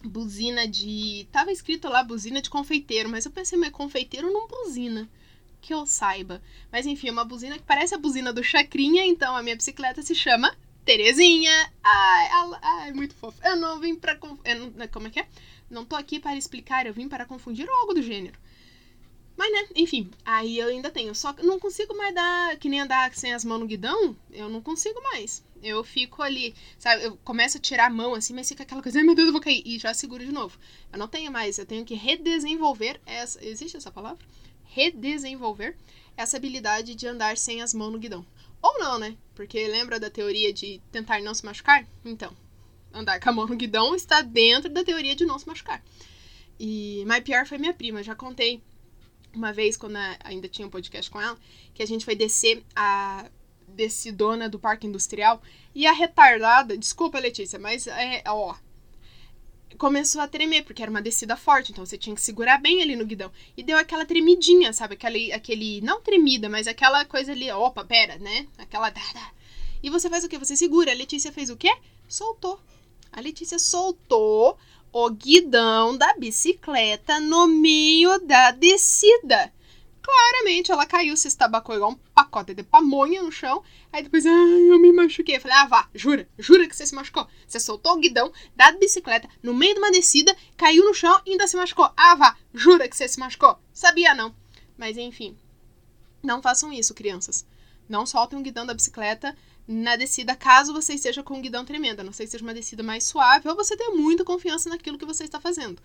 buzina 0.03 0.68
de. 0.68 1.25
Tava 1.31 1.53
escrito 1.53 1.88
lá 1.88 2.03
buzina 2.03 2.41
de 2.41 2.50
confeiteiro, 2.50 3.07
mas 3.07 3.25
eu 3.25 3.31
pensei, 3.31 3.57
mas 3.57 3.69
confeiteiro 3.69 4.29
não 4.29 4.50
buzina. 4.50 5.09
Que 5.62 5.73
eu 5.73 5.85
saiba. 5.85 6.41
Mas 6.69 6.85
enfim, 6.85 7.07
é 7.07 7.12
uma 7.13 7.23
buzina 7.23 7.57
que 7.57 7.63
parece 7.63 7.95
a 7.95 7.97
buzina 7.97 8.33
do 8.33 8.44
Chacrinha, 8.44 9.06
então 9.06 9.38
a 9.38 9.41
minha 9.41 9.56
bicicleta 9.56 10.01
se 10.01 10.15
chama 10.15 10.53
Terezinha. 10.83 11.71
Ai, 11.81 12.29
ai, 12.62 12.91
muito 12.91 13.15
fofo. 13.15 13.39
Eu 13.41 13.56
não 13.56 13.79
vim 13.79 13.95
pra. 13.95 14.19
Eu 14.44 14.89
como 14.89 15.07
é 15.07 15.09
que 15.09 15.19
é? 15.21 15.27
Não 15.71 15.85
tô 15.85 15.95
aqui 15.95 16.19
para 16.19 16.35
explicar, 16.35 16.85
eu 16.85 16.94
vim 16.94 17.07
para 17.07 17.25
confundir 17.25 17.68
ou 17.68 17.75
algo 17.75 17.94
do 17.94 18.01
gênero. 18.01 18.38
Mas, 19.38 19.51
né, 19.53 19.69
enfim, 19.75 20.12
aí 20.25 20.59
eu 20.59 20.68
ainda 20.68 20.91
tenho. 20.91 21.15
Só 21.15 21.31
que 21.33 21.44
não 21.44 21.59
consigo 21.59 21.97
mais 21.97 22.13
dar, 22.13 22.57
que 22.57 22.69
nem 22.69 22.81
andar 22.81 23.15
sem 23.15 23.33
as 23.33 23.45
mãos 23.45 23.59
no 23.59 23.65
guidão, 23.65 24.15
eu 24.29 24.50
não 24.50 24.62
consigo 24.62 25.01
mais. 25.01 25.44
Eu 25.63 25.83
fico 25.83 26.21
ali, 26.21 26.53
sabe, 26.77 27.06
eu 27.06 27.18
começo 27.23 27.57
a 27.57 27.62
tirar 27.62 27.85
a 27.85 27.89
mão 27.89 28.13
assim, 28.13 28.33
mas 28.33 28.50
fica 28.50 28.63
aquela 28.63 28.83
coisa, 28.83 29.00
ai 29.00 29.06
meu 29.06 29.15
Deus, 29.15 29.27
eu 29.27 29.31
vou 29.31 29.41
cair. 29.41 29.63
E 29.65 29.79
já 29.79 29.94
seguro 29.94 30.25
de 30.25 30.31
novo. 30.31 30.59
Eu 30.91 31.00
não 31.00 31.07
tenho 31.07 31.31
mais, 31.31 31.57
eu 31.57 31.65
tenho 31.65 31.85
que 31.85 31.95
redesenvolver 31.95 33.00
essa. 33.06 33.44
Existe 33.44 33.77
essa 33.77 33.91
palavra? 33.91 34.23
Redesenvolver 34.65 35.77
essa 36.18 36.38
habilidade 36.38 36.95
de 36.95 37.07
andar 37.07 37.38
sem 37.38 37.62
as 37.62 37.73
mãos 37.73 37.91
no 37.91 38.00
guidão. 38.00 38.25
Ou 38.62 38.77
não, 38.77 39.00
né? 39.00 39.18
Porque 39.33 39.68
lembra 39.68 40.00
da 40.00 40.09
teoria 40.09 40.53
de 40.53 40.81
tentar 40.91 41.21
não 41.21 41.33
se 41.33 41.45
machucar? 41.45 41.88
Então, 42.06 42.35
andar 42.94 43.20
com 43.20 43.30
a 43.30 43.34
mão 43.34 43.48
no 43.48 43.56
guidão 43.56 43.96
está 43.96 44.22
dentro 44.22 44.70
da 44.70 44.84
teoria 44.84 45.16
de 45.16 45.26
não 45.26 45.40
se 45.40 45.48
machucar. 45.48 45.84
E 46.60 47.04
mais 47.08 47.24
pior 47.24 47.46
foi 47.46 47.58
minha 47.58 47.74
prima, 47.74 48.04
já 48.04 48.16
contei 48.16 48.62
uma 49.34 49.54
vez 49.54 49.78
quando 49.78 49.98
ainda 50.24 50.48
tinha 50.48 50.68
um 50.68 50.72
podcast 50.72 51.10
com 51.10 51.20
ela, 51.20 51.38
que 51.74 51.81
a 51.81 51.88
gente 51.88 52.06
foi 52.06 52.16
descer 52.16 52.64
a 52.76 53.30
descidona 53.68 54.50
do 54.50 54.60
parque 54.60 54.86
industrial 54.86 55.42
e 55.74 55.88
a 55.88 55.94
retardada, 55.94 56.78
desculpa 56.78 57.19
Letícia, 57.19 57.57
mas 57.57 57.88
é, 57.88 58.21
ó, 58.28 58.56
começou 59.78 60.21
a 60.21 60.28
tremer, 60.28 60.64
porque 60.64 60.81
era 60.81 60.92
uma 60.92 61.02
descida 61.02 61.36
forte, 61.36 61.71
então 61.71 61.86
você 61.86 61.98
tinha 61.98 62.16
que 62.16 62.21
segurar 62.21 62.57
bem 62.60 62.81
ali 62.81 62.95
no 62.95 63.06
guidão. 63.06 63.31
E 63.56 63.64
deu 63.64 63.78
aquela 63.78 64.06
tremidinha, 64.06 64.74
sabe? 64.74 64.94
Aquele, 64.94 65.31
aquele 65.31 65.81
não 65.81 66.02
tremida, 66.02 66.50
mas 66.50 66.68
aquela 66.68 67.06
coisa 67.06 67.31
ali, 67.31 67.52
opa, 67.52 67.83
pera, 67.83 68.18
né? 68.18 68.48
Aquela. 68.57 68.94
E 69.81 69.90
você 69.90 70.10
faz 70.10 70.24
o 70.24 70.30
quê? 70.30 70.38
Você 70.38 70.56
segura. 70.56 70.92
A 70.92 70.95
Letícia 70.95 71.31
fez 71.31 71.50
o 71.50 71.57
quê? 71.57 71.76
Soltou. 72.07 72.60
A 73.11 73.19
Letícia 73.19 73.59
soltou 73.59 74.57
o 74.91 75.09
guidão 75.09 75.97
da 75.97 76.13
bicicleta 76.13 77.19
no 77.19 77.45
meio 77.45 78.19
da 78.19 78.51
descida. 78.51 79.51
Claramente 80.01 80.71
ela 80.71 80.85
caiu, 80.85 81.15
se 81.15 81.27
estabacou 81.27 81.75
igual 81.75 81.91
um 81.91 81.99
pacote 82.15 82.53
de 82.53 82.63
pamonha 82.63 83.21
no 83.21 83.31
chão. 83.31 83.63
Aí 83.91 84.01
depois, 84.01 84.25
ai, 84.25 84.71
eu 84.71 84.80
me 84.80 84.91
machuquei. 84.91 85.35
Eu 85.35 85.41
falei, 85.41 85.57
ah, 85.57 85.68
vá, 85.68 85.89
jura, 85.94 86.27
jura 86.39 86.68
que 86.68 86.75
você 86.75 86.85
se 86.85 86.95
machucou. 86.95 87.27
Você 87.47 87.59
soltou 87.59 87.94
o 87.94 87.99
guidão 87.99 88.31
da 88.56 88.71
bicicleta 88.71 89.30
no 89.44 89.53
meio 89.53 89.73
de 89.73 89.80
uma 89.80 89.91
descida, 89.91 90.35
caiu 90.57 90.85
no 90.85 90.94
chão 90.94 91.21
e 91.25 91.31
ainda 91.31 91.47
se 91.47 91.56
machucou. 91.56 91.91
Ah, 91.95 92.15
vá, 92.15 92.37
jura 92.53 92.87
que 92.87 92.95
você 92.95 93.07
se 93.07 93.19
machucou. 93.19 93.59
Sabia 93.73 94.15
não. 94.15 94.33
Mas 94.77 94.97
enfim, 94.97 95.37
não 96.23 96.41
façam 96.41 96.73
isso, 96.73 96.94
crianças. 96.94 97.45
Não 97.87 98.06
soltem 98.06 98.39
o 98.39 98.41
guidão 98.41 98.65
da 98.65 98.73
bicicleta 98.73 99.35
na 99.71 99.95
descida, 99.95 100.35
caso 100.35 100.73
você 100.73 100.94
esteja 100.94 101.23
com 101.23 101.35
um 101.35 101.42
guidão 101.42 101.63
tremendo. 101.63 102.01
A 102.01 102.04
não 102.04 102.13
sei 102.13 102.28
se 102.28 102.31
seja 102.31 102.44
uma 102.44 102.54
descida 102.54 102.83
mais 102.83 103.06
suave 103.06 103.47
ou 103.47 103.56
você 103.56 103.78
tenha 103.78 103.92
muita 103.92 104.25
confiança 104.25 104.69
naquilo 104.69 104.97
que 104.97 105.06
você 105.06 105.23
está 105.23 105.40
fazendo. 105.40 105.81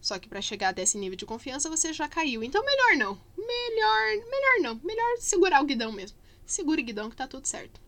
Só 0.00 0.18
que 0.18 0.28
para 0.28 0.42
chegar 0.42 0.72
desse 0.72 0.98
nível 0.98 1.16
de 1.16 1.24
confiança 1.24 1.70
você 1.70 1.92
já 1.92 2.06
caiu. 2.08 2.44
Então 2.44 2.64
melhor 2.64 2.96
não. 2.96 3.20
Melhor, 3.36 4.26
melhor 4.30 4.60
não. 4.62 4.80
Melhor 4.84 5.16
segurar 5.18 5.62
o 5.62 5.66
guidão 5.66 5.90
mesmo. 5.90 6.16
Segure 6.44 6.82
o 6.82 6.84
guidão 6.84 7.10
que 7.10 7.16
tá 7.16 7.26
tudo 7.26 7.46
certo. 7.46 7.80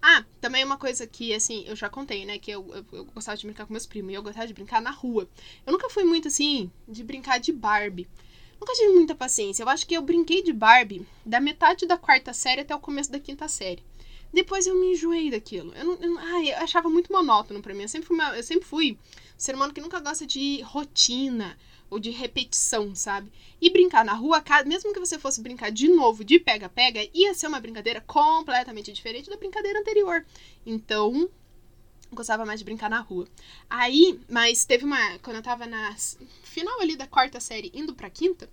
Ah, 0.00 0.24
também 0.40 0.64
uma 0.64 0.78
coisa 0.78 1.06
que, 1.06 1.34
assim, 1.34 1.64
eu 1.66 1.74
já 1.76 1.88
contei, 1.88 2.24
né? 2.24 2.38
Que 2.38 2.50
eu, 2.50 2.66
eu, 2.74 2.86
eu, 2.92 3.04
gostava 3.06 3.36
de 3.36 3.46
brincar 3.46 3.66
com 3.66 3.72
meus 3.72 3.86
primos 3.86 4.12
e 4.12 4.14
eu 4.14 4.22
gostava 4.22 4.46
de 4.46 4.54
brincar 4.54 4.80
na 4.80 4.90
rua. 4.90 5.28
Eu 5.66 5.72
nunca 5.72 5.90
fui 5.90 6.04
muito, 6.04 6.28
assim, 6.28 6.70
de 6.88 7.02
brincar 7.02 7.38
de 7.38 7.52
Barbie. 7.52 8.08
Nunca 8.60 8.72
tive 8.72 8.92
muita 8.92 9.14
paciência. 9.14 9.62
Eu 9.62 9.68
acho 9.68 9.86
que 9.86 9.94
eu 9.94 10.02
brinquei 10.02 10.42
de 10.42 10.52
Barbie 10.52 11.06
da 11.24 11.40
metade 11.40 11.86
da 11.86 11.98
quarta 11.98 12.32
série 12.32 12.62
até 12.62 12.74
o 12.74 12.80
começo 12.80 13.10
da 13.10 13.20
quinta 13.20 13.48
série. 13.48 13.82
Depois 14.36 14.66
eu 14.66 14.74
me 14.74 14.92
enjoei 14.92 15.30
daquilo. 15.30 15.72
Eu, 15.74 15.84
não, 15.86 15.94
eu, 15.94 16.18
ai, 16.18 16.52
eu 16.52 16.58
achava 16.58 16.90
muito 16.90 17.10
monótono 17.10 17.62
para 17.62 17.72
mim. 17.72 17.80
Eu 17.84 17.88
sempre, 17.88 18.06
fui 18.06 18.18
eu 18.36 18.42
sempre 18.42 18.66
fui 18.66 18.92
um 18.92 19.38
ser 19.38 19.54
humano 19.54 19.72
que 19.72 19.80
nunca 19.80 19.98
gosta 19.98 20.26
de 20.26 20.60
rotina 20.60 21.56
ou 21.88 21.98
de 21.98 22.10
repetição, 22.10 22.94
sabe? 22.94 23.32
E 23.58 23.70
brincar 23.70 24.04
na 24.04 24.12
rua, 24.12 24.44
mesmo 24.66 24.92
que 24.92 25.00
você 25.00 25.18
fosse 25.18 25.40
brincar 25.40 25.72
de 25.72 25.88
novo 25.88 26.22
de 26.22 26.38
pega-pega, 26.38 27.08
ia 27.14 27.32
ser 27.32 27.46
uma 27.46 27.58
brincadeira 27.60 28.02
completamente 28.02 28.92
diferente 28.92 29.30
da 29.30 29.38
brincadeira 29.38 29.80
anterior. 29.80 30.22
Então, 30.66 31.30
gostava 32.12 32.44
mais 32.44 32.60
de 32.60 32.64
brincar 32.66 32.90
na 32.90 33.00
rua. 33.00 33.26
Aí, 33.70 34.20
mas 34.28 34.66
teve 34.66 34.84
uma. 34.84 35.18
Quando 35.20 35.36
eu 35.36 35.42
tava 35.42 35.64
na 35.64 35.96
final 36.42 36.78
ali 36.82 36.94
da 36.94 37.06
quarta 37.06 37.40
série, 37.40 37.72
indo 37.72 37.94
pra 37.94 38.10
quinta, 38.10 38.50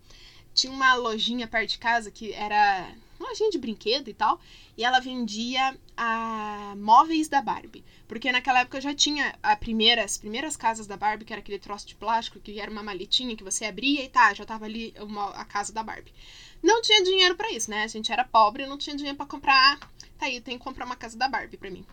tinha 0.53 0.71
uma 0.71 0.95
lojinha 0.95 1.45
perto 1.45 1.71
de 1.71 1.77
casa 1.77 2.09
que 2.09 2.31
era 2.31 2.89
uma 3.20 3.29
lojinha 3.29 3.50
de 3.50 3.58
brinquedo 3.58 4.10
e 4.10 4.13
tal, 4.13 4.39
e 4.77 4.84
ela 4.84 5.00
vendia 5.00 5.77
a 5.96 6.74
móveis 6.77 7.27
da 7.27 7.41
Barbie. 7.41 7.84
Porque 8.08 8.32
naquela 8.32 8.62
época 8.62 8.82
já 8.82 8.93
tinha 8.93 9.36
a 9.41 9.55
primeira, 9.55 10.03
as 10.03 10.17
primeiras 10.17 10.55
casas 10.55 10.88
da 10.88 10.98
Barbie, 10.98 11.25
que 11.25 11.34
era 11.34 11.41
aquele 11.41 11.60
troço 11.60 11.88
de 11.88 11.96
plástico, 11.96 12.39
que 12.39 12.60
era 12.60 12.72
uma 12.72 12.84
maletinha 12.84 13.36
que 13.36 13.43
você 13.43 13.65
abria 13.65 14.03
e 14.03 14.10
tá, 14.10 14.34
já 14.34 14.46
tava 14.46 14.65
ali 14.65 14.93
uma, 15.00 15.29
a 15.32 15.46
casa 15.46 15.72
da 15.74 15.84
Barbie. 15.84 16.13
Não 16.62 16.82
tinha 16.82 17.03
dinheiro 17.03 17.36
para 17.36 17.51
isso, 17.51 17.70
né? 17.70 17.84
A 17.84 17.88
gente 17.88 18.12
era 18.12 18.24
pobre, 18.24 18.65
não 18.65 18.77
tinha 18.77 18.96
dinheiro 18.96 19.17
para 19.17 19.25
comprar. 19.25 19.79
Tá 20.17 20.27
aí, 20.27 20.39
tem 20.39 20.58
que 20.58 20.63
comprar 20.63 20.86
uma 20.86 20.96
casa 20.96 21.17
da 21.17 21.27
Barbie 21.27 21.58
pra 21.58 21.70
mim. 21.70 21.86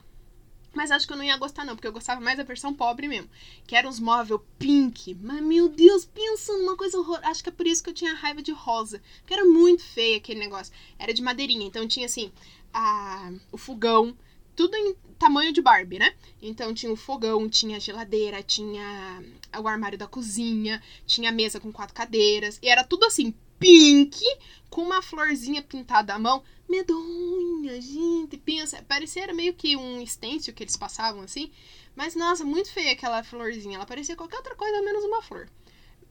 Mas 0.73 0.91
acho 0.91 1.07
que 1.07 1.13
eu 1.13 1.17
não 1.17 1.25
ia 1.25 1.37
gostar, 1.37 1.65
não, 1.65 1.75
porque 1.75 1.89
eu 1.89 1.93
gostava 1.93 2.21
mais 2.21 2.37
da 2.37 2.45
versão 2.45 2.73
pobre 2.73 3.09
mesmo. 3.09 3.29
Que 3.67 3.75
eram 3.75 3.91
os 3.91 3.99
móveis 3.99 4.41
pink. 4.59 5.17
Mas, 5.21 5.43
meu 5.43 5.69
Deus, 5.69 6.05
pensa 6.05 6.53
numa 6.53 6.77
coisa 6.77 6.99
horror. 6.99 7.19
Acho 7.23 7.43
que 7.43 7.49
é 7.49 7.53
por 7.53 7.67
isso 7.67 7.83
que 7.83 7.91
eu 7.91 7.95
tinha 7.95 8.15
raiva 8.15 8.43
de 8.43 8.53
rosa. 8.53 9.03
Porque 9.19 9.35
era 9.35 9.45
muito 9.45 9.83
feio 9.83 10.17
aquele 10.17 10.39
negócio. 10.39 10.73
Era 10.99 11.13
de 11.13 11.23
madeirinha. 11.23 11.67
Então 11.67 11.87
tinha 11.89 12.07
assim, 12.07 12.31
a, 12.73 13.33
o 13.51 13.59
fogão, 13.59 14.17
tudo 14.55 14.77
em 14.77 14.95
tamanho 15.19 15.53
de 15.53 15.61
Barbie, 15.61 15.99
né? 15.99 16.15
Então 16.41 16.73
tinha 16.73 16.93
o 16.93 16.97
fogão, 16.97 17.49
tinha 17.49 17.77
a 17.77 17.81
geladeira, 17.81 18.43
tinha 18.43 19.23
o 19.59 19.67
armário 19.67 19.99
da 19.99 20.07
cozinha, 20.07 20.83
tinha 21.07 21.31
a 21.31 21.33
mesa 21.33 21.59
com 21.59 21.73
quatro 21.73 21.95
cadeiras. 21.95 22.59
E 22.63 22.69
era 22.69 22.85
tudo 22.85 23.05
assim, 23.05 23.35
pink, 23.59 24.25
com 24.71 24.83
uma 24.83 25.03
florzinha 25.03 25.63
pintada 25.63 26.15
à 26.15 26.19
mão 26.19 26.43
medonha, 26.71 27.81
gente, 27.81 28.37
pensa, 28.39 28.83
parecia 28.83 29.33
meio 29.35 29.53
que 29.55 29.77
um 29.77 30.07
stencil 30.07 30.55
que 30.55 30.63
eles 30.63 30.77
passavam 30.77 31.23
assim, 31.23 31.51
mas 31.97 32.15
nossa, 32.15 32.45
muito 32.45 32.73
feia 32.73 32.93
aquela 32.93 33.23
florzinha, 33.23 33.77
ela 33.77 33.87
parecia 33.87 34.17
qualquer 34.17 34.37
outra 34.37 34.55
coisa 34.55 34.81
menos 34.83 35.05
uma 35.05 35.21
flor. 35.21 35.49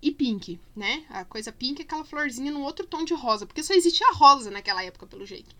E 0.02 0.12
pink, 0.12 0.60
né? 0.76 1.04
A 1.10 1.26
coisa 1.26 1.52
pink 1.52 1.82
é 1.82 1.84
aquela 1.84 2.06
florzinha 2.06 2.52
num 2.52 2.64
outro 2.64 2.86
tom 2.86 3.04
de 3.04 3.14
rosa, 3.14 3.46
porque 3.46 3.64
só 3.64 3.74
existia 3.74 4.14
rosa 4.14 4.50
naquela 4.50 4.84
época, 4.84 5.06
pelo 5.08 5.26
jeito. 5.26 5.54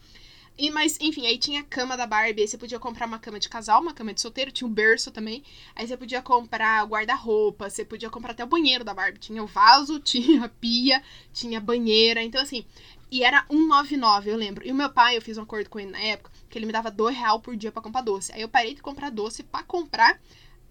E, 0.62 0.70
mas, 0.70 0.98
enfim, 1.00 1.26
aí 1.26 1.38
tinha 1.38 1.62
a 1.62 1.64
cama 1.64 1.96
da 1.96 2.06
Barbie, 2.06 2.42
aí 2.42 2.48
você 2.48 2.58
podia 2.58 2.78
comprar 2.78 3.06
uma 3.08 3.18
cama 3.18 3.40
de 3.40 3.48
casal, 3.48 3.82
uma 3.82 3.94
cama 3.94 4.14
de 4.14 4.20
solteiro, 4.20 4.52
tinha 4.52 4.68
o 4.68 4.70
berço 4.70 5.10
também. 5.10 5.42
Aí 5.74 5.88
você 5.88 5.96
podia 5.96 6.22
comprar 6.22 6.86
guarda-roupa, 6.86 7.70
você 7.70 7.86
podia 7.86 8.10
comprar 8.10 8.32
até 8.32 8.44
o 8.44 8.48
banheiro 8.48 8.84
da 8.84 8.94
Barbie. 8.94 9.20
Tinha 9.20 9.42
o 9.42 9.48
vaso, 9.48 10.00
tinha 10.04 10.44
a 10.44 10.50
pia, 10.50 11.02
tinha 11.32 11.60
a 11.60 11.62
banheira. 11.62 12.22
Então, 12.22 12.42
assim, 12.42 12.66
e 13.12 13.24
era 13.24 13.46
1,99, 13.50 14.28
eu 14.28 14.38
lembro. 14.38 14.66
E 14.68 14.72
o 14.72 14.76
meu 14.76 14.90
pai, 14.90 15.18
eu 15.18 15.22
fiz 15.22 15.38
um 15.38 15.42
acordo 15.42 15.70
com 15.70 15.80
ele 15.80 15.92
na 15.92 16.00
época, 16.00 16.32
que 16.50 16.58
ele 16.58 16.66
me 16.66 16.72
dava 16.72 16.92
2 16.92 17.16
real 17.16 17.40
por 17.40 17.56
dia 17.56 17.72
para 17.72 17.82
comprar 17.82 18.02
doce. 18.02 18.32
Aí 18.32 18.42
eu 18.42 18.50
parei 18.50 18.76
de 18.76 18.82
comprar 18.82 19.10
doce 19.10 19.42
para 19.42 19.64
comprar 19.64 20.20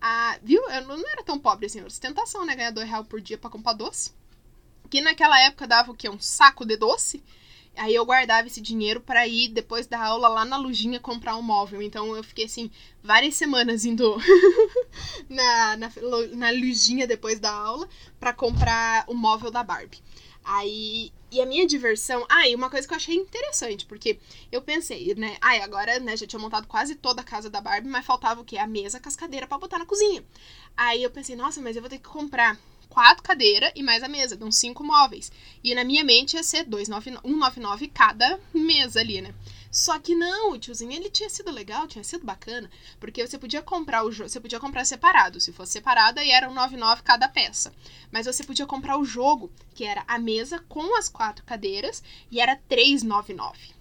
a. 0.01 0.39
Viu? 0.43 0.63
Eu 0.71 0.87
não 0.87 1.09
era 1.09 1.25
tão 1.25 1.39
pobre 1.39 1.67
assim, 1.67 1.79
era 1.79 1.89
ostentação, 1.89 2.45
né? 2.45 2.55
Ganhar 2.55 2.71
2 2.71 2.89
real 2.89 3.05
por 3.05 3.21
dia 3.21 3.37
para 3.37 3.51
comprar 3.51 3.73
doce. 3.73 4.13
Que 4.89 5.01
naquela 5.01 5.39
época 5.41 5.67
dava 5.67 5.91
o 5.91 5.95
quê? 5.95 6.09
Um 6.09 6.21
saco 6.21 6.65
de 6.65 6.77
doce. 6.77 7.23
Aí 7.77 7.95
eu 7.95 8.05
guardava 8.05 8.49
esse 8.49 8.61
dinheiro 8.61 9.01
para 9.01 9.27
ir 9.27 9.49
depois 9.49 9.87
da 9.87 10.01
aula 10.01 10.27
lá 10.27 10.45
na 10.45 10.57
lojinha 10.57 10.99
comprar 10.99 11.37
um 11.37 11.43
móvel. 11.43 11.83
Então 11.83 12.15
eu 12.17 12.23
fiquei 12.23 12.45
assim, 12.45 12.71
várias 13.03 13.35
semanas 13.35 13.85
indo 13.85 14.17
na, 15.29 15.77
na, 15.77 15.93
na 16.35 16.51
lojinha 16.51 17.07
depois 17.07 17.39
da 17.39 17.53
aula 17.53 17.89
para 18.19 18.33
comprar 18.33 19.05
o 19.09 19.15
móvel 19.15 19.51
da 19.51 19.63
Barbie. 19.63 20.03
Aí, 20.51 21.13
e 21.31 21.43
a 21.43 21.47
minha 21.47 21.67
diversão. 21.67 22.25
Ah, 22.27 22.49
e 22.49 22.55
uma 22.55 22.71
coisa 22.71 22.89
que 22.89 22.95
eu 22.95 22.97
achei 22.97 23.15
interessante, 23.15 23.85
porque 23.85 24.19
eu 24.51 24.63
pensei, 24.63 25.15
né? 25.15 25.37
Ai, 25.43 25.61
agora, 25.61 26.01
né, 26.01 26.17
já 26.17 26.27
tinha 26.27 26.41
montado 26.41 26.67
quase 26.67 26.95
toda 26.95 27.21
a 27.21 27.25
casa 27.25 27.51
da 27.51 27.61
Barbie, 27.61 27.87
mas 27.87 28.07
faltava 28.07 28.41
o 28.41 28.45
quê? 28.45 28.57
A 28.57 28.67
mesa 28.67 28.99
com 28.99 29.11
as 29.11 29.15
cadeiras 29.15 29.47
pra 29.47 29.59
botar 29.59 29.79
na 29.79 29.85
cozinha. 29.85 30.25
Aí 30.75 31.03
eu 31.03 31.11
pensei, 31.11 31.37
nossa, 31.37 31.61
mas 31.61 31.77
eu 31.77 31.83
vou 31.83 31.91
ter 31.91 31.99
que 31.99 32.09
comprar 32.09 32.59
quatro 32.89 33.23
cadeiras 33.23 33.71
e 33.77 33.83
mais 33.83 34.03
a 34.03 34.09
mesa, 34.09 34.37
dão 34.37 34.51
cinco 34.51 34.83
móveis. 34.83 35.31
E 35.63 35.75
na 35.75 35.85
minha 35.85 36.03
mente 36.03 36.35
ia 36.35 36.43
ser 36.43 36.65
199 36.65 37.89
cada 37.89 38.41
mesa 38.55 39.01
ali, 39.01 39.21
né? 39.21 39.35
Só 39.71 39.99
que 39.99 40.15
não, 40.15 40.53
o 40.53 40.59
tiozinho 40.59 40.93
ele 40.93 41.11
tinha 41.11 41.29
sido 41.29 41.51
legal, 41.51 41.87
tinha 41.87 42.03
sido 42.03 42.25
bacana, 42.25 42.71
porque 42.99 43.27
você 43.27 43.39
podia 43.39 43.63
comprar 43.63 44.05
o 44.05 44.11
jogo, 44.11 44.31
você 44.31 44.41
podia 44.41 44.59
comprar 44.59 44.85
separado. 44.85 45.41
Se 45.41 45.53
fosse 45.53 45.73
separado, 45.73 46.21
aí 46.21 46.31
era 46.31 46.49
um 46.49 46.55
99 46.55 47.03
cada 47.03 47.29
peça. 47.29 47.73
Mas 48.11 48.27
você 48.27 48.43
podia 48.43 48.67
comprar 48.67 48.99
o 48.99 49.05
jogo, 49.05 49.53
que 49.75 49.85
era 49.85 50.05
a 50.09 50.19
mesa 50.19 50.59
com 50.69 50.97
as 50.99 51.09
quatro 51.09 51.45
cadeiras, 51.45 52.03
e 52.31 52.41
era 52.41 52.57
399. 52.57 53.78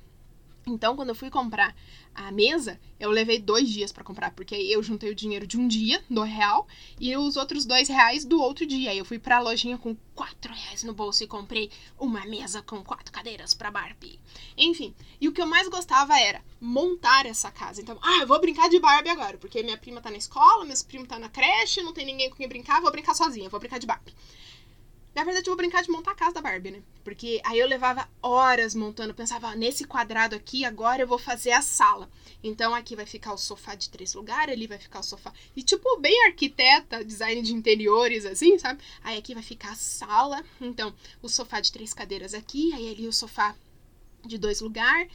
Então, 0.67 0.97
quando 0.97 1.09
eu 1.09 1.15
fui 1.15 1.29
comprar 1.29 1.74
a 2.13 2.29
mesa, 2.29 2.79
eu 3.00 3.09
levei 3.09 3.39
dois 3.39 3.69
dias 3.69 3.91
para 3.91 4.03
comprar, 4.03 4.31
porque 4.31 4.53
aí 4.53 4.71
eu 4.71 4.83
juntei 4.83 5.09
o 5.09 5.15
dinheiro 5.15 5.47
de 5.47 5.57
um 5.57 5.67
dia, 5.67 6.03
do 6.09 6.24
real, 6.24 6.67
e 7.00 7.15
os 7.15 7.38
outros 7.38 7.65
dois 7.65 7.88
reais 7.88 8.25
do 8.25 8.41
outro 8.41 8.65
dia. 8.65 8.91
Aí 8.91 8.97
eu 8.97 9.05
fui 9.05 9.17
pra 9.17 9.39
lojinha 9.39 9.77
com 9.77 9.95
quatro 10.13 10.53
reais 10.53 10.83
no 10.83 10.93
bolso 10.93 11.24
e 11.24 11.27
comprei 11.27 11.71
uma 11.97 12.25
mesa 12.25 12.62
com 12.62 12.83
quatro 12.83 13.13
cadeiras 13.13 13.53
pra 13.53 13.71
Barbie. 13.71 14.19
Enfim, 14.57 14.93
e 15.21 15.27
o 15.29 15.31
que 15.31 15.41
eu 15.41 15.47
mais 15.47 15.69
gostava 15.69 16.19
era 16.19 16.43
montar 16.59 17.25
essa 17.25 17.50
casa. 17.50 17.81
Então, 17.81 17.97
ah, 18.01 18.19
eu 18.21 18.27
vou 18.27 18.41
brincar 18.41 18.69
de 18.69 18.79
Barbie 18.79 19.09
agora, 19.09 19.38
porque 19.38 19.63
minha 19.63 19.77
prima 19.77 20.01
tá 20.01 20.12
na 20.12 20.17
escola, 20.17 20.65
meus 20.65 20.83
primos 20.83 21.07
tá 21.07 21.17
na 21.17 21.29
creche, 21.29 21.81
não 21.81 21.93
tem 21.93 22.05
ninguém 22.05 22.29
com 22.29 22.36
quem 22.36 22.47
brincar, 22.47 22.81
vou 22.81 22.91
brincar 22.91 23.15
sozinha, 23.15 23.47
vou 23.47 23.59
brincar 23.59 23.79
de 23.79 23.88
Barbie. 23.88 24.13
Na 25.17 25.24
verdade, 25.24 25.47
eu 25.47 25.51
vou 25.51 25.57
brincar 25.57 25.81
de 25.81 25.89
montar 25.89 26.12
a 26.12 26.15
casa 26.15 26.36
da 26.36 26.41
Barbie, 26.43 26.69
né? 26.69 26.83
Porque 27.03 27.41
aí 27.43 27.57
eu 27.57 27.67
levava 27.67 28.07
horas 28.21 28.75
montando. 28.75 29.15
Pensava, 29.15 29.55
nesse 29.55 29.83
quadrado 29.83 30.36
aqui, 30.36 30.63
agora 30.63 31.01
eu 31.01 31.07
vou 31.07 31.17
fazer 31.17 31.53
a 31.53 31.62
sala. 31.63 32.07
Então 32.43 32.75
aqui 32.75 32.95
vai 32.95 33.07
ficar 33.07 33.33
o 33.33 33.38
sofá 33.38 33.74
de 33.74 33.89
três 33.89 34.13
lugares, 34.13 34.53
ali 34.53 34.67
vai 34.67 34.77
ficar 34.77 35.00
o 35.00 35.03
sofá. 35.03 35.33
E 35.55 35.63
tipo, 35.63 36.00
bem 36.00 36.27
arquiteta, 36.27 37.03
design 37.03 37.41
de 37.41 37.51
interiores, 37.51 38.27
assim, 38.27 38.59
sabe? 38.59 38.79
Aí 39.03 39.17
aqui 39.17 39.33
vai 39.33 39.41
ficar 39.41 39.71
a 39.71 39.75
sala. 39.75 40.45
Então, 40.62 40.93
o 41.19 41.27
sofá 41.27 41.62
de 41.62 41.71
três 41.71 41.95
cadeiras 41.95 42.36
aqui, 42.36 42.71
aí 42.75 42.91
ali 42.91 43.07
o 43.07 43.12
sofá 43.12 43.55
de 44.24 44.38
dois 44.38 44.62
lugares. 44.62 45.12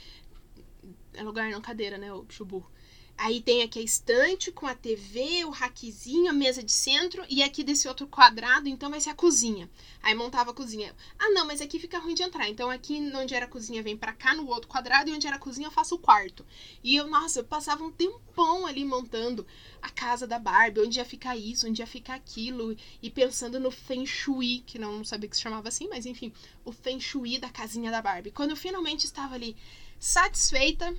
É 1.14 1.22
lugar 1.22 1.48
não 1.48 1.60
cadeira, 1.60 1.96
né, 1.96 2.12
o 2.12 2.26
chubu. 2.28 2.68
Aí 3.16 3.40
tem 3.40 3.62
aqui 3.62 3.78
a 3.78 3.82
estante 3.82 4.50
com 4.50 4.66
a 4.66 4.74
TV, 4.74 5.44
o 5.44 5.50
raquezinho, 5.50 6.30
a 6.30 6.32
mesa 6.32 6.62
de 6.62 6.72
centro 6.72 7.24
e 7.28 7.42
aqui 7.42 7.62
desse 7.62 7.86
outro 7.86 8.06
quadrado, 8.06 8.68
então 8.68 8.90
vai 8.90 9.00
ser 9.00 9.10
a 9.10 9.14
cozinha. 9.14 9.70
Aí 10.02 10.14
montava 10.14 10.50
a 10.50 10.54
cozinha. 10.54 10.94
Ah, 11.18 11.30
não, 11.30 11.46
mas 11.46 11.60
aqui 11.60 11.78
fica 11.78 11.98
ruim 11.98 12.14
de 12.14 12.22
entrar. 12.22 12.48
Então 12.48 12.68
aqui 12.68 12.98
onde 13.14 13.34
era 13.34 13.44
a 13.44 13.48
cozinha 13.48 13.82
vem 13.82 13.96
para 13.96 14.12
cá 14.12 14.34
no 14.34 14.48
outro 14.48 14.68
quadrado 14.68 15.08
e 15.08 15.12
onde 15.12 15.26
era 15.26 15.36
a 15.36 15.38
cozinha 15.38 15.68
eu 15.68 15.70
faço 15.70 15.94
o 15.94 15.98
quarto. 15.98 16.44
E 16.82 16.96
eu, 16.96 17.06
nossa, 17.06 17.40
eu 17.40 17.44
passava 17.44 17.84
um 17.84 17.92
tempão 17.92 18.66
ali 18.66 18.84
montando 18.84 19.46
a 19.80 19.88
casa 19.88 20.26
da 20.26 20.38
Barbie, 20.38 20.80
onde 20.80 20.98
ia 20.98 21.04
ficar 21.04 21.36
isso, 21.36 21.68
onde 21.68 21.80
ia 21.80 21.86
ficar 21.86 22.14
aquilo 22.14 22.76
e 23.00 23.10
pensando 23.10 23.60
no 23.60 23.70
feng 23.70 24.06
shui, 24.06 24.64
que 24.66 24.78
não, 24.78 24.98
não 24.98 25.04
sabia 25.04 25.28
que 25.28 25.36
se 25.36 25.42
chamava 25.42 25.68
assim, 25.68 25.88
mas 25.88 26.06
enfim, 26.06 26.32
o 26.64 26.72
feng 26.72 27.00
shui 27.00 27.38
da 27.38 27.50
casinha 27.50 27.90
da 27.90 28.02
Barbie. 28.02 28.32
Quando 28.32 28.50
eu 28.50 28.56
finalmente 28.56 29.04
estava 29.04 29.34
ali 29.34 29.56
satisfeita, 29.98 30.92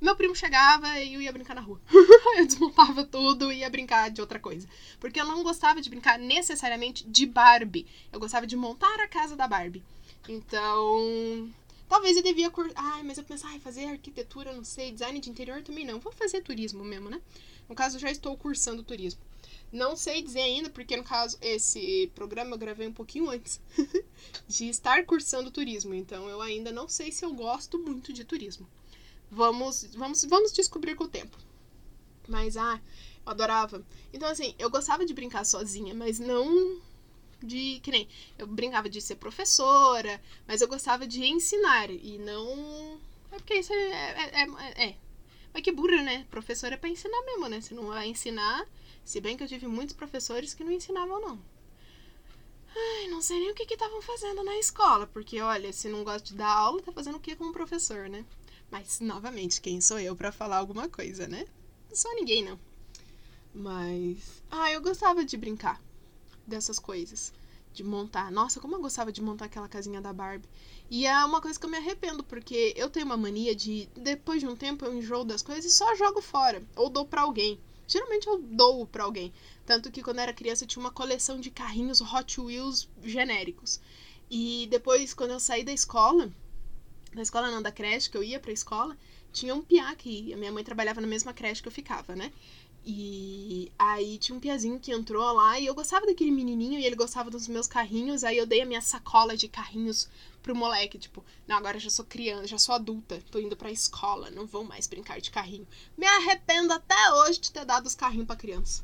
meu 0.00 0.14
primo 0.14 0.34
chegava 0.34 0.98
e 1.00 1.14
eu 1.14 1.20
ia 1.20 1.32
brincar 1.32 1.54
na 1.54 1.60
rua. 1.60 1.80
eu 2.38 2.46
desmontava 2.46 3.04
tudo 3.04 3.50
e 3.50 3.58
ia 3.58 3.70
brincar 3.70 4.10
de 4.10 4.20
outra 4.20 4.38
coisa. 4.38 4.68
Porque 5.00 5.20
eu 5.20 5.24
não 5.24 5.42
gostava 5.42 5.80
de 5.80 5.90
brincar 5.90 6.18
necessariamente 6.18 7.04
de 7.04 7.26
Barbie. 7.26 7.86
Eu 8.12 8.20
gostava 8.20 8.46
de 8.46 8.56
montar 8.56 9.00
a 9.00 9.08
casa 9.08 9.34
da 9.34 9.48
Barbie. 9.48 9.82
Então, 10.28 11.50
talvez 11.88 12.16
eu 12.16 12.22
devia 12.22 12.50
cur... 12.50 12.70
Ai, 12.76 13.02
mas 13.02 13.18
eu 13.18 13.24
pensava, 13.24 13.54
ai, 13.54 13.60
fazer 13.60 13.86
arquitetura, 13.86 14.52
não 14.52 14.64
sei, 14.64 14.92
design 14.92 15.18
de 15.18 15.30
interior 15.30 15.62
também 15.62 15.84
não. 15.84 15.98
Vou 15.98 16.12
fazer 16.12 16.42
turismo 16.42 16.84
mesmo, 16.84 17.10
né? 17.10 17.20
No 17.68 17.74
caso, 17.74 17.96
eu 17.96 18.00
já 18.00 18.10
estou 18.10 18.36
cursando 18.36 18.84
turismo. 18.84 19.20
Não 19.70 19.96
sei 19.96 20.22
dizer 20.22 20.40
ainda, 20.40 20.70
porque 20.70 20.96
no 20.96 21.04
caso, 21.04 21.36
esse 21.42 22.10
programa 22.14 22.54
eu 22.54 22.58
gravei 22.58 22.86
um 22.86 22.92
pouquinho 22.92 23.28
antes 23.28 23.60
de 24.48 24.68
estar 24.68 25.04
cursando 25.04 25.50
turismo. 25.50 25.92
Então, 25.92 26.28
eu 26.28 26.40
ainda 26.40 26.72
não 26.72 26.88
sei 26.88 27.10
se 27.10 27.24
eu 27.24 27.32
gosto 27.34 27.78
muito 27.78 28.12
de 28.12 28.24
turismo. 28.24 28.66
Vamos, 29.30 29.84
vamos, 29.94 30.24
vamos 30.24 30.52
descobrir 30.52 30.94
com 30.94 31.04
o 31.04 31.08
tempo. 31.08 31.36
Mas, 32.26 32.56
ah, 32.56 32.80
eu 33.24 33.32
adorava. 33.32 33.84
Então, 34.12 34.28
assim, 34.28 34.54
eu 34.58 34.70
gostava 34.70 35.04
de 35.04 35.14
brincar 35.14 35.44
sozinha, 35.44 35.94
mas 35.94 36.18
não 36.18 36.80
de. 37.42 37.80
Que 37.80 37.90
nem. 37.90 38.08
Eu 38.38 38.46
brincava 38.46 38.88
de 38.88 39.00
ser 39.00 39.16
professora, 39.16 40.20
mas 40.46 40.60
eu 40.60 40.68
gostava 40.68 41.06
de 41.06 41.24
ensinar 41.24 41.90
e 41.90 42.18
não. 42.18 42.98
É 43.32 43.36
porque 43.36 43.54
isso 43.54 43.72
é. 43.72 43.90
É. 43.90 44.42
é, 44.42 44.88
é. 44.88 44.96
Mas 45.52 45.62
que 45.62 45.72
burra, 45.72 46.02
né? 46.02 46.26
Professora 46.30 46.74
é 46.74 46.78
pra 46.78 46.88
ensinar 46.88 47.20
mesmo, 47.24 47.48
né? 47.48 47.60
Se 47.60 47.74
não 47.74 47.86
vai 47.86 48.08
ensinar. 48.08 48.66
Se 49.04 49.20
bem 49.20 49.36
que 49.36 49.42
eu 49.42 49.48
tive 49.48 49.66
muitos 49.66 49.96
professores 49.96 50.52
que 50.52 50.62
não 50.62 50.72
ensinavam, 50.72 51.20
não. 51.20 51.40
Ai, 52.76 53.08
não 53.08 53.22
sei 53.22 53.40
nem 53.40 53.50
o 53.50 53.54
que 53.54 53.72
estavam 53.72 54.02
fazendo 54.02 54.44
na 54.44 54.56
escola, 54.58 55.06
porque 55.06 55.40
olha, 55.40 55.72
se 55.72 55.88
não 55.88 56.04
gosta 56.04 56.28
de 56.28 56.34
dar 56.34 56.52
aula, 56.52 56.82
tá 56.82 56.92
fazendo 56.92 57.16
o 57.16 57.20
que 57.20 57.34
com 57.34 57.46
o 57.46 57.52
professor, 57.52 58.08
né? 58.08 58.24
Mas, 58.70 59.00
novamente, 59.00 59.60
quem 59.60 59.80
sou 59.80 59.98
eu 59.98 60.14
para 60.14 60.30
falar 60.30 60.58
alguma 60.58 60.88
coisa, 60.88 61.26
né? 61.26 61.46
Não 61.88 61.96
sou 61.96 62.14
ninguém, 62.14 62.44
não. 62.44 62.58
Mas. 63.54 64.42
Ah, 64.50 64.70
eu 64.70 64.80
gostava 64.80 65.24
de 65.24 65.36
brincar 65.36 65.80
dessas 66.46 66.78
coisas. 66.78 67.32
De 67.72 67.82
montar. 67.82 68.30
Nossa, 68.30 68.60
como 68.60 68.76
eu 68.76 68.80
gostava 68.80 69.10
de 69.10 69.22
montar 69.22 69.46
aquela 69.46 69.68
casinha 69.68 70.00
da 70.00 70.12
Barbie. 70.12 70.48
E 70.90 71.06
é 71.06 71.24
uma 71.24 71.40
coisa 71.40 71.58
que 71.58 71.64
eu 71.64 71.70
me 71.70 71.76
arrependo, 71.76 72.22
porque 72.24 72.74
eu 72.76 72.90
tenho 72.90 73.06
uma 73.06 73.16
mania 73.16 73.54
de, 73.54 73.88
depois 73.94 74.40
de 74.40 74.46
um 74.46 74.56
tempo, 74.56 74.84
eu 74.84 74.94
enjoo 74.94 75.24
das 75.24 75.42
coisas 75.42 75.64
e 75.64 75.74
só 75.74 75.94
jogo 75.94 76.20
fora. 76.20 76.62
Ou 76.76 76.90
dou 76.90 77.06
pra 77.06 77.22
alguém. 77.22 77.58
Geralmente 77.86 78.26
eu 78.26 78.38
dou 78.38 78.86
pra 78.86 79.04
alguém. 79.04 79.32
Tanto 79.64 79.90
que 79.90 80.02
quando 80.02 80.18
eu 80.18 80.24
era 80.24 80.32
criança 80.32 80.64
eu 80.64 80.68
tinha 80.68 80.82
uma 80.82 80.90
coleção 80.90 81.40
de 81.40 81.50
carrinhos 81.50 82.00
Hot 82.00 82.38
Wheels 82.40 82.88
genéricos. 83.02 83.80
E 84.30 84.66
depois, 84.70 85.14
quando 85.14 85.30
eu 85.30 85.40
saí 85.40 85.64
da 85.64 85.72
escola, 85.72 86.30
da 87.14 87.22
escola 87.22 87.50
não, 87.50 87.62
da 87.62 87.72
creche, 87.72 88.10
que 88.10 88.16
eu 88.16 88.22
ia 88.22 88.40
pra 88.40 88.52
escola, 88.52 88.96
tinha 89.32 89.54
um 89.54 89.62
piá 89.62 89.94
que 89.94 90.32
a 90.32 90.36
minha 90.36 90.52
mãe 90.52 90.64
trabalhava 90.64 91.00
na 91.00 91.06
mesma 91.06 91.32
creche 91.32 91.62
que 91.62 91.68
eu 91.68 91.72
ficava, 91.72 92.14
né? 92.14 92.32
E 92.90 93.70
aí 93.78 94.16
tinha 94.18 94.34
um 94.34 94.40
piazinho 94.40 94.80
que 94.80 94.92
entrou 94.92 95.32
lá 95.34 95.60
e 95.60 95.66
eu 95.66 95.74
gostava 95.74 96.06
daquele 96.06 96.30
menininho 96.30 96.80
e 96.80 96.86
ele 96.86 96.96
gostava 96.96 97.30
dos 97.30 97.46
meus 97.46 97.66
carrinhos. 97.66 98.24
Aí 98.24 98.38
eu 98.38 98.46
dei 98.46 98.62
a 98.62 98.66
minha 98.66 98.80
sacola 98.80 99.36
de 99.36 99.46
carrinhos 99.46 100.08
pro 100.42 100.54
moleque, 100.54 100.98
tipo, 100.98 101.22
não, 101.46 101.56
agora 101.56 101.78
já 101.78 101.90
sou 101.90 102.04
criança, 102.04 102.46
já 102.46 102.56
sou 102.56 102.74
adulta, 102.74 103.22
tô 103.30 103.38
indo 103.38 103.56
pra 103.56 103.70
escola, 103.70 104.30
não 104.30 104.46
vou 104.46 104.64
mais 104.64 104.86
brincar 104.86 105.20
de 105.20 105.30
carrinho. 105.30 105.68
Me 105.98 106.06
arrependo 106.06 106.72
até 106.72 107.12
hoje 107.14 107.40
de 107.40 107.52
ter 107.52 107.66
dado 107.66 107.86
os 107.86 107.94
carrinhos 107.94 108.26
pra 108.26 108.36
criança. 108.36 108.82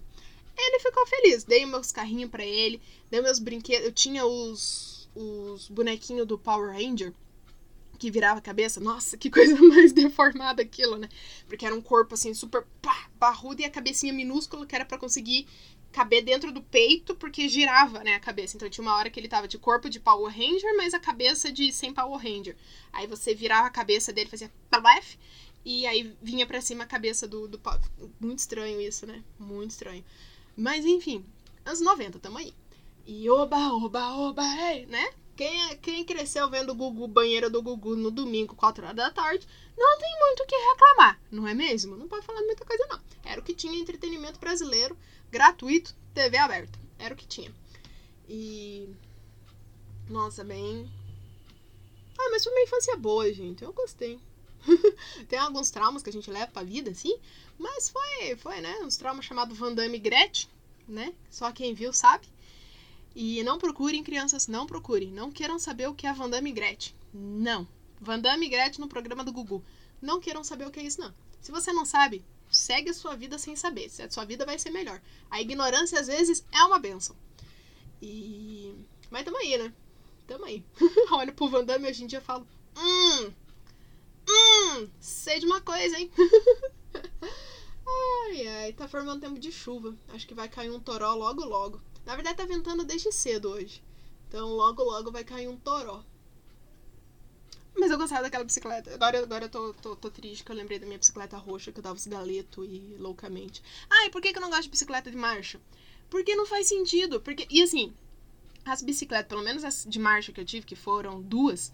Ele 0.57 0.81
ficou 0.81 1.07
feliz, 1.07 1.45
dei 1.45 1.65
meus 1.65 1.91
carrinhos 1.91 2.31
para 2.31 2.45
ele, 2.45 2.83
dei 3.11 3.23
meus 3.23 3.39
brinquedos. 3.39 3.87
Eu 3.87 3.93
tinha 3.93 4.27
os, 4.27 5.09
os 5.15 5.69
bonequinhos 5.69 6.27
do 6.27 6.39
Power 6.39 6.73
Ranger 6.73 7.15
que 7.99 8.11
virava 8.11 8.39
a 8.39 8.43
cabeça. 8.43 8.81
Nossa, 8.81 9.17
que 9.17 9.29
coisa 9.31 9.57
mais 9.63 9.93
deformada 9.93 10.63
aquilo, 10.63 10.97
né? 10.97 11.09
Porque 11.47 11.65
era 11.65 11.75
um 11.75 11.83
corpo 11.83 12.15
assim 12.15 12.35
super 12.35 12.65
pá, 12.81 13.09
barrudo 13.19 13.61
e 13.61 13.65
a 13.65 13.71
cabecinha 13.71 14.13
minúscula 14.13 14.67
que 14.67 14.75
era 14.75 14.85
para 14.85 14.99
conseguir 14.99 15.47
caber 15.95 16.25
dentro 16.25 16.51
do 16.51 16.61
peito, 16.61 17.15
porque 17.15 17.49
girava, 17.49 18.03
né, 18.03 18.17
a 18.17 18.21
cabeça. 18.21 18.57
Então 18.57 18.69
tinha 18.69 18.83
uma 18.83 18.97
hora 18.97 19.09
que 19.09 19.21
ele 19.21 19.29
tava 19.29 19.47
de 19.47 19.57
corpo 19.57 19.89
de 19.89 20.01
Power 20.01 20.33
Ranger, 20.33 20.77
mas 20.77 20.93
a 20.93 20.99
cabeça 20.99 21.53
de 21.53 21.73
sem 21.73 21.95
Power 21.95 22.21
Ranger. 22.21 22.57
Aí 22.93 23.07
você 23.07 23.33
virava 23.33 23.69
a 23.69 23.71
cabeça 23.71 24.13
dele, 24.13 24.29
fazia 24.29 24.51
left, 24.73 25.19
e 25.65 25.87
aí 25.87 26.13
vinha 26.21 26.47
para 26.47 26.61
cima 26.61 26.83
a 26.83 26.87
cabeça 26.87 27.29
do, 27.29 27.47
do 27.47 27.61
Muito 28.21 28.41
estranho 28.41 28.81
isso, 28.81 29.07
né? 29.07 29.23
Muito 29.39 29.71
estranho. 29.71 30.05
Mas 30.57 30.85
enfim, 30.85 31.25
anos 31.65 31.81
90, 31.81 32.19
tamo 32.19 32.39
aí. 32.39 32.53
E 33.07 33.31
oba, 33.31 33.73
oba, 33.75 34.17
oba, 34.17 34.43
ei, 34.73 34.87
né? 34.87 35.11
Quem, 35.37 35.71
é, 35.71 35.77
quem 35.77 36.05
cresceu 36.05 36.49
vendo 36.49 36.71
o 36.71 36.75
Gugu, 36.75 37.09
banheira 37.09 37.51
do 37.51 37.61
Gugu 37.61 37.97
no 37.97 38.11
domingo, 38.11 38.55
4 38.55 38.85
horas 38.85 38.97
da 38.97 39.11
tarde, 39.11 39.47
não 39.77 39.99
tem 39.99 40.19
muito 40.21 40.43
o 40.43 40.47
que 40.47 40.55
reclamar, 40.55 41.21
não 41.31 41.47
é 41.47 41.55
mesmo? 41.55 41.97
Não 41.97 42.07
pode 42.07 42.25
falar 42.25 42.41
muita 42.43 42.65
coisa, 42.65 42.87
não. 42.87 43.01
Era 43.25 43.41
o 43.41 43.45
que 43.45 43.55
tinha 43.55 43.79
entretenimento 43.79 44.39
brasileiro, 44.39 44.97
gratuito, 45.31 45.95
TV 46.15 46.37
aberta. 46.37 46.79
Era 46.99 47.15
o 47.15 47.17
que 47.17 47.27
tinha. 47.27 47.53
E. 48.29 48.89
Nossa, 50.09 50.45
bem. 50.45 50.89
Ah, 52.19 52.29
mas 52.31 52.45
foi 52.45 52.53
uma 52.53 52.63
infância 52.63 52.97
boa, 52.97 53.33
gente. 53.33 53.65
Eu 53.65 53.73
gostei. 53.73 54.21
tem 55.29 55.39
alguns 55.39 55.71
traumas 55.71 56.03
que 56.03 56.11
a 56.11 56.13
gente 56.13 56.31
leva 56.31 56.53
pra 56.53 56.63
vida, 56.63 56.91
assim. 56.91 57.19
Mas 57.59 57.91
foi, 57.91 58.37
foi, 58.37 58.61
né? 58.61 58.79
Uns 58.83 58.97
traumas 58.97 59.25
chamados 59.25 59.59
Van 59.59 59.75
Damme 59.75 59.99
Gretchen, 59.99 60.49
né? 60.87 61.13
Só 61.31 61.51
quem 61.51 61.75
viu 61.75 61.93
sabe. 61.93 62.27
E 63.15 63.43
não 63.45 63.59
procurem, 63.59 64.03
crianças, 64.03 64.49
não 64.49 64.67
procurem. 64.67 65.11
Não 65.11 65.31
queiram 65.31 65.59
saber 65.59 65.89
o 65.89 65.95
que 65.95 66.07
é 66.07 66.11
a 66.11 66.15
Vandame 66.15 66.51
Gretchen. 66.51 66.95
Não. 67.13 67.67
Vandame 68.01 68.49
Gretchen 68.49 68.81
no 68.81 68.89
programa 68.89 69.23
do 69.23 69.33
Gugu. 69.33 69.63
Não 70.03 70.21
queiram 70.21 70.43
saber 70.43 70.67
o 70.67 70.71
que 70.71 70.81
é 70.81 70.83
isso, 70.83 71.01
não. 71.01 71.15
Se 71.41 71.53
você 71.53 71.73
não 71.73 71.85
sabe, 71.85 72.25
segue 72.51 72.91
a 72.91 72.95
sua 72.95 73.15
vida 73.15 73.39
sem 73.39 73.55
saber. 73.55 73.91
A 74.01 74.11
sua 74.11 74.25
vida 74.25 74.45
vai 74.45 74.59
ser 74.59 74.71
melhor. 74.71 75.01
A 75.31 75.41
ignorância, 75.41 76.01
às 76.01 76.09
vezes, 76.09 76.45
é 76.51 76.63
uma 76.65 76.79
benção. 76.79 77.15
E. 78.03 78.75
Mas 79.11 79.25
tamo 79.25 79.37
aí, 79.37 79.57
né? 79.59 79.73
Tamo 80.27 80.45
aí. 80.45 80.65
Olho 81.13 81.33
pro 81.33 81.49
Vandame 81.49 81.89
hoje 81.89 82.03
em 82.03 82.07
dia 82.07 82.19
e 82.19 82.23
falo. 82.23 82.47
Hum. 82.77 83.33
Hum. 84.29 84.89
Sei 85.01 85.39
de 85.39 85.47
uma 85.47 85.61
coisa, 85.61 85.99
hein? 85.99 86.11
ai, 87.87 88.49
ai. 88.49 88.73
Tá 88.73 88.89
formando 88.89 89.21
tempo 89.21 89.39
de 89.39 89.53
chuva. 89.53 89.95
Acho 90.09 90.27
que 90.27 90.35
vai 90.35 90.49
cair 90.49 90.71
um 90.71 90.81
toró 90.81 91.15
logo, 91.15 91.45
logo. 91.45 91.81
Na 92.05 92.15
verdade, 92.15 92.37
tá 92.37 92.45
ventando 92.45 92.85
desde 92.85 93.11
cedo 93.13 93.51
hoje. 93.51 93.83
Então, 94.29 94.49
logo, 94.49 94.83
logo 94.83 95.11
vai 95.11 95.25
cair 95.25 95.49
um 95.49 95.57
toró. 95.57 96.03
Mas 97.77 97.91
eu 97.91 97.99
gostava 97.99 98.23
daquela 98.23 98.45
bicicleta. 98.45 98.95
Agora, 98.95 99.19
agora 99.21 99.45
eu 99.47 99.49
tô, 99.49 99.75
tô, 99.75 99.97
tô 99.97 100.11
triste 100.11 100.45
que 100.45 100.53
eu 100.53 100.57
lembrei 100.57 100.79
da 100.79 100.87
minha 100.87 100.99
bicicleta 100.99 101.37
roxa 101.37 101.73
que 101.73 101.79
eu 101.81 101.83
dava 101.83 101.97
os 101.97 102.07
galeto 102.07 102.65
e 102.65 102.97
loucamente. 102.99 103.63
Ah, 103.91 104.07
e 104.07 104.11
por 104.11 104.23
que, 104.23 104.33
que 104.33 104.39
eu 104.39 104.43
não 104.43 104.51
gosto 104.51 104.65
de 104.65 104.71
bicicleta 104.71 105.11
de 105.11 105.17
marcha? 105.17 105.61
Porque 106.09 106.37
não 106.37 106.47
faz 106.47 106.69
sentido. 106.69 107.21
Porque, 107.21 107.47
e 107.51 107.63
assim, 107.63 107.93
as 108.65 108.81
bicicletas, 108.81 109.29
pelo 109.29 109.43
menos 109.43 109.65
as 109.65 109.85
de 109.85 109.99
marcha 109.99 110.33
que 110.33 110.41
eu 110.41 110.45
tive, 110.45 110.67
que 110.67 110.77
foram 110.77 111.21
duas, 111.21 111.73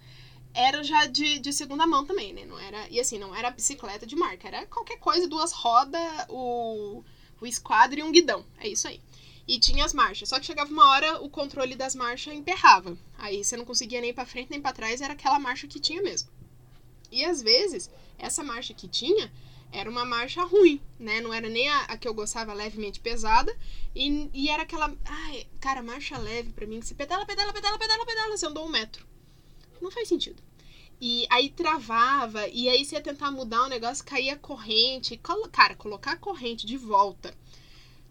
eram 0.54 0.82
já 0.82 1.06
de, 1.06 1.38
de 1.38 1.52
segunda 1.52 1.86
mão 1.86 2.04
também, 2.04 2.32
né? 2.32 2.44
Não 2.44 2.58
era, 2.58 2.88
e 2.88 2.98
assim, 2.98 3.18
não 3.18 3.34
era 3.34 3.50
bicicleta 3.50 4.06
de 4.06 4.16
marca, 4.16 4.48
era 4.48 4.66
qualquer 4.66 4.98
coisa, 4.98 5.28
duas 5.28 5.52
rodas, 5.52 6.00
o, 6.28 7.04
o 7.40 7.46
esquadro 7.46 8.00
e 8.00 8.02
um 8.02 8.10
guidão. 8.10 8.44
É 8.58 8.68
isso 8.68 8.88
aí. 8.88 9.00
E 9.50 9.58
tinha 9.58 9.84
as 9.84 9.92
marchas. 9.92 10.28
Só 10.28 10.38
que 10.38 10.46
chegava 10.46 10.70
uma 10.70 10.88
hora, 10.90 11.20
o 11.20 11.28
controle 11.28 11.74
das 11.74 11.96
marchas 11.96 12.32
emperrava. 12.32 12.96
Aí 13.18 13.42
você 13.42 13.56
não 13.56 13.64
conseguia 13.64 14.00
nem 14.00 14.14
para 14.14 14.24
frente 14.24 14.48
nem 14.48 14.60
para 14.60 14.72
trás, 14.72 15.00
era 15.00 15.14
aquela 15.14 15.40
marcha 15.40 15.66
que 15.66 15.80
tinha 15.80 16.00
mesmo. 16.00 16.30
E 17.10 17.24
às 17.24 17.42
vezes, 17.42 17.90
essa 18.16 18.44
marcha 18.44 18.72
que 18.72 18.86
tinha 18.86 19.28
era 19.72 19.90
uma 19.90 20.04
marcha 20.04 20.44
ruim, 20.44 20.80
né? 21.00 21.20
Não 21.20 21.34
era 21.34 21.48
nem 21.48 21.68
a, 21.68 21.80
a 21.86 21.98
que 21.98 22.06
eu 22.06 22.14
gostava 22.14 22.52
levemente 22.52 23.00
pesada. 23.00 23.52
E, 23.92 24.30
e 24.32 24.48
era 24.48 24.62
aquela. 24.62 24.96
Ai, 25.04 25.48
cara, 25.58 25.82
marcha 25.82 26.16
leve 26.16 26.52
para 26.52 26.68
mim. 26.68 26.80
Você 26.80 26.94
pedala, 26.94 27.26
pedala, 27.26 27.52
pedala, 27.52 27.76
pedala, 27.76 28.06
pedala, 28.06 28.36
você 28.36 28.46
andou 28.46 28.64
um 28.64 28.70
metro. 28.70 29.04
Não 29.82 29.90
faz 29.90 30.06
sentido. 30.06 30.40
E 31.00 31.26
aí 31.28 31.50
travava, 31.50 32.46
e 32.46 32.68
aí 32.68 32.84
você 32.84 32.94
ia 32.94 33.00
tentar 33.00 33.32
mudar 33.32 33.64
o 33.64 33.68
negócio, 33.68 34.04
caía 34.04 34.36
corrente. 34.36 35.20
Cara, 35.50 35.74
colocar 35.74 36.12
a 36.12 36.16
corrente 36.16 36.64
de 36.64 36.76
volta 36.76 37.36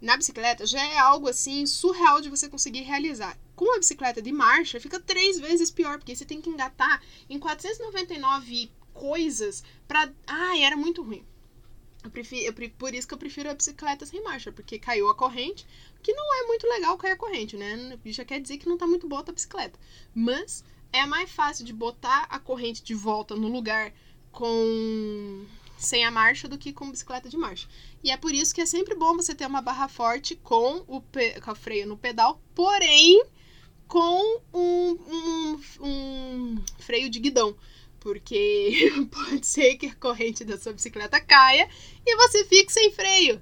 na 0.02 0.18
bicicleta 0.18 0.66
já 0.66 0.84
é 0.84 0.98
algo 0.98 1.28
assim 1.28 1.66
surreal 1.66 2.22
de 2.22 2.30
você 2.30 2.48
conseguir 2.48 2.82
realizar. 2.82 3.38
Com 3.56 3.76
a 3.76 3.80
bicicleta 3.80 4.22
de 4.22 4.32
marcha, 4.32 4.80
fica 4.80 5.00
três 5.00 5.40
vezes 5.40 5.70
pior, 5.70 5.98
porque 5.98 6.16
você 6.16 6.26
tem 6.26 6.42
que 6.42 6.50
engatar 6.50 7.02
em 7.30 7.38
499 7.38 8.72
coisas 8.94 9.64
pra. 9.88 10.12
Ai, 10.26 10.64
era 10.64 10.78
muito 10.78 11.02
ruim. 11.02 11.26
Eu 12.04 12.10
prefiro, 12.10 12.42
eu, 12.46 12.72
por 12.78 12.94
isso 12.94 13.08
que 13.08 13.14
eu 13.14 13.18
prefiro 13.18 13.50
a 13.50 13.54
bicicleta 13.54 14.06
sem 14.06 14.24
marcha, 14.24 14.54
porque 14.54 14.80
caiu 14.80 15.10
a 15.10 15.16
corrente, 15.16 15.68
que 16.02 16.14
não 16.14 16.34
é 16.42 16.48
muito 16.48 16.66
legal 16.66 16.98
cair 16.98 17.12
a 17.12 17.18
corrente, 17.18 17.58
né? 17.58 18.00
Já 18.06 18.24
quer 18.24 18.40
dizer 18.40 18.58
que 18.58 18.70
não 18.70 18.78
tá 18.78 18.88
muito 18.88 19.08
boa 19.08 19.24
a 19.28 19.32
bicicleta. 19.32 19.78
Mas 20.16 20.64
é 20.94 21.06
mais 21.06 21.30
fácil 21.30 21.66
de 21.66 21.74
botar 21.74 22.26
a 22.30 22.40
corrente 22.40 22.82
de 22.82 22.94
volta 22.94 23.36
no 23.36 23.50
lugar 23.50 23.94
com 24.32 25.46
sem 25.80 26.04
a 26.04 26.12
marcha 26.12 26.48
do 26.48 26.58
que 26.58 26.74
com 26.74 26.92
bicicleta 26.92 27.30
de 27.30 27.38
marcha. 27.38 27.68
E 28.04 28.12
é 28.12 28.18
por 28.18 28.34
isso 28.34 28.54
que 28.54 28.62
é 28.62 28.66
sempre 28.66 28.96
bom 28.96 29.16
você 29.16 29.34
ter 29.34 29.48
uma 29.48 29.62
barra 29.62 29.88
forte 29.88 30.36
com 30.36 30.84
o, 30.88 31.02
com 31.02 31.52
o 31.52 31.56
freio 31.56 31.88
no 31.88 31.98
pedal, 31.98 32.42
porém 32.54 33.24
com 33.88 34.42
um, 34.54 34.92
um, 34.92 35.62
um 35.80 36.64
freio 36.80 37.10
de 37.10 37.20
guidão. 37.20 37.56
Porque 38.00 38.92
pode 39.10 39.48
ser 39.48 39.78
que 39.78 39.88
a 39.88 39.96
corrente 39.96 40.44
da 40.44 40.58
sua 40.58 40.74
bicicleta 40.74 41.20
caia 41.20 41.70
e 42.06 42.16
você 42.18 42.46
fique 42.46 42.72
sem 42.72 42.92
freio, 42.92 43.42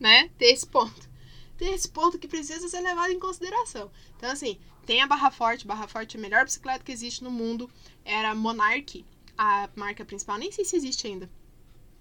né? 0.00 0.30
Tem 0.38 0.52
esse 0.52 0.66
ponto. 0.66 1.08
Tem 1.56 1.72
esse 1.74 1.88
ponto 1.88 2.18
que 2.18 2.26
precisa 2.26 2.68
ser 2.68 2.80
levado 2.80 3.12
em 3.12 3.18
consideração. 3.18 3.90
Então, 4.16 4.30
assim, 4.30 4.58
tem 4.84 5.02
a 5.02 5.06
barra 5.06 5.30
forte. 5.30 5.66
Barra 5.66 5.86
forte 5.86 6.16
é 6.16 6.18
a 6.18 6.22
melhor 6.22 6.44
bicicleta 6.44 6.82
que 6.82 6.92
existe 6.92 7.22
no 7.22 7.30
mundo. 7.30 7.70
Era 8.04 8.34
Monarch, 8.34 9.04
a 9.38 9.70
marca 9.76 10.04
principal. 10.04 10.36
Nem 10.36 10.50
sei 10.50 10.64
se 10.64 10.76
existe 10.76 11.06
ainda 11.06 11.30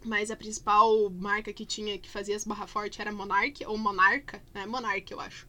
mas 0.06 0.32
a 0.32 0.36
principal 0.36 1.10
marca 1.10 1.54
que 1.54 1.66
tinha 1.66 1.98
que 1.98 2.10
fazia 2.10 2.36
as 2.36 2.44
barra 2.44 2.68
forte 2.68 3.02
era 3.02 3.12
Monarch 3.12 3.66
ou 3.66 3.78
Monarca, 3.78 4.42
né? 4.54 4.66
Monarch, 4.66 5.12
eu 5.12 5.20
acho. 5.20 5.48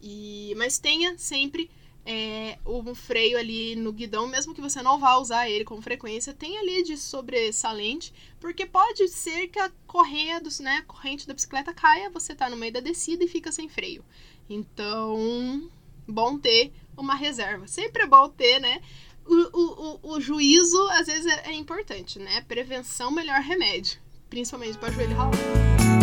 E 0.00 0.54
mas 0.56 0.78
tenha 0.78 1.16
sempre 1.18 1.70
é, 2.04 2.58
um 2.66 2.94
freio 2.94 3.38
ali 3.38 3.76
no 3.76 3.92
guidão, 3.92 4.26
mesmo 4.26 4.54
que 4.54 4.60
você 4.60 4.82
não 4.82 4.98
vá 4.98 5.16
usar 5.16 5.48
ele 5.48 5.64
com 5.64 5.80
frequência, 5.80 6.34
tem 6.34 6.58
ali 6.58 6.82
de 6.82 6.96
sobressalente, 6.96 8.12
porque 8.40 8.66
pode 8.66 9.08
ser 9.08 9.48
que 9.48 9.58
a 9.58 9.70
correia 9.86 10.40
dos, 10.40 10.58
né, 10.58 10.78
a 10.78 10.82
corrente 10.82 11.26
da 11.26 11.34
bicicleta 11.34 11.72
caia, 11.72 12.10
você 12.10 12.34
tá 12.34 12.50
no 12.50 12.56
meio 12.56 12.72
da 12.72 12.80
descida 12.80 13.24
e 13.24 13.28
fica 13.28 13.52
sem 13.52 13.68
freio. 13.68 14.04
Então, 14.50 15.70
bom 16.06 16.38
ter 16.38 16.72
uma 16.96 17.14
reserva. 17.14 17.66
Sempre 17.66 18.02
é 18.02 18.06
bom 18.06 18.28
ter, 18.28 18.60
né? 18.60 18.82
O, 19.26 20.00
o, 20.04 20.14
o, 20.14 20.20
juízo 20.20 20.80
às 20.90 21.06
vezes 21.06 21.26
é, 21.26 21.50
é 21.50 21.54
importante, 21.54 22.18
né? 22.18 22.42
Prevenção, 22.42 23.10
melhor 23.10 23.40
remédio. 23.40 23.98
Principalmente 24.28 24.78
para 24.78 24.92
joelho 24.92 25.14
ralado. 25.14 26.01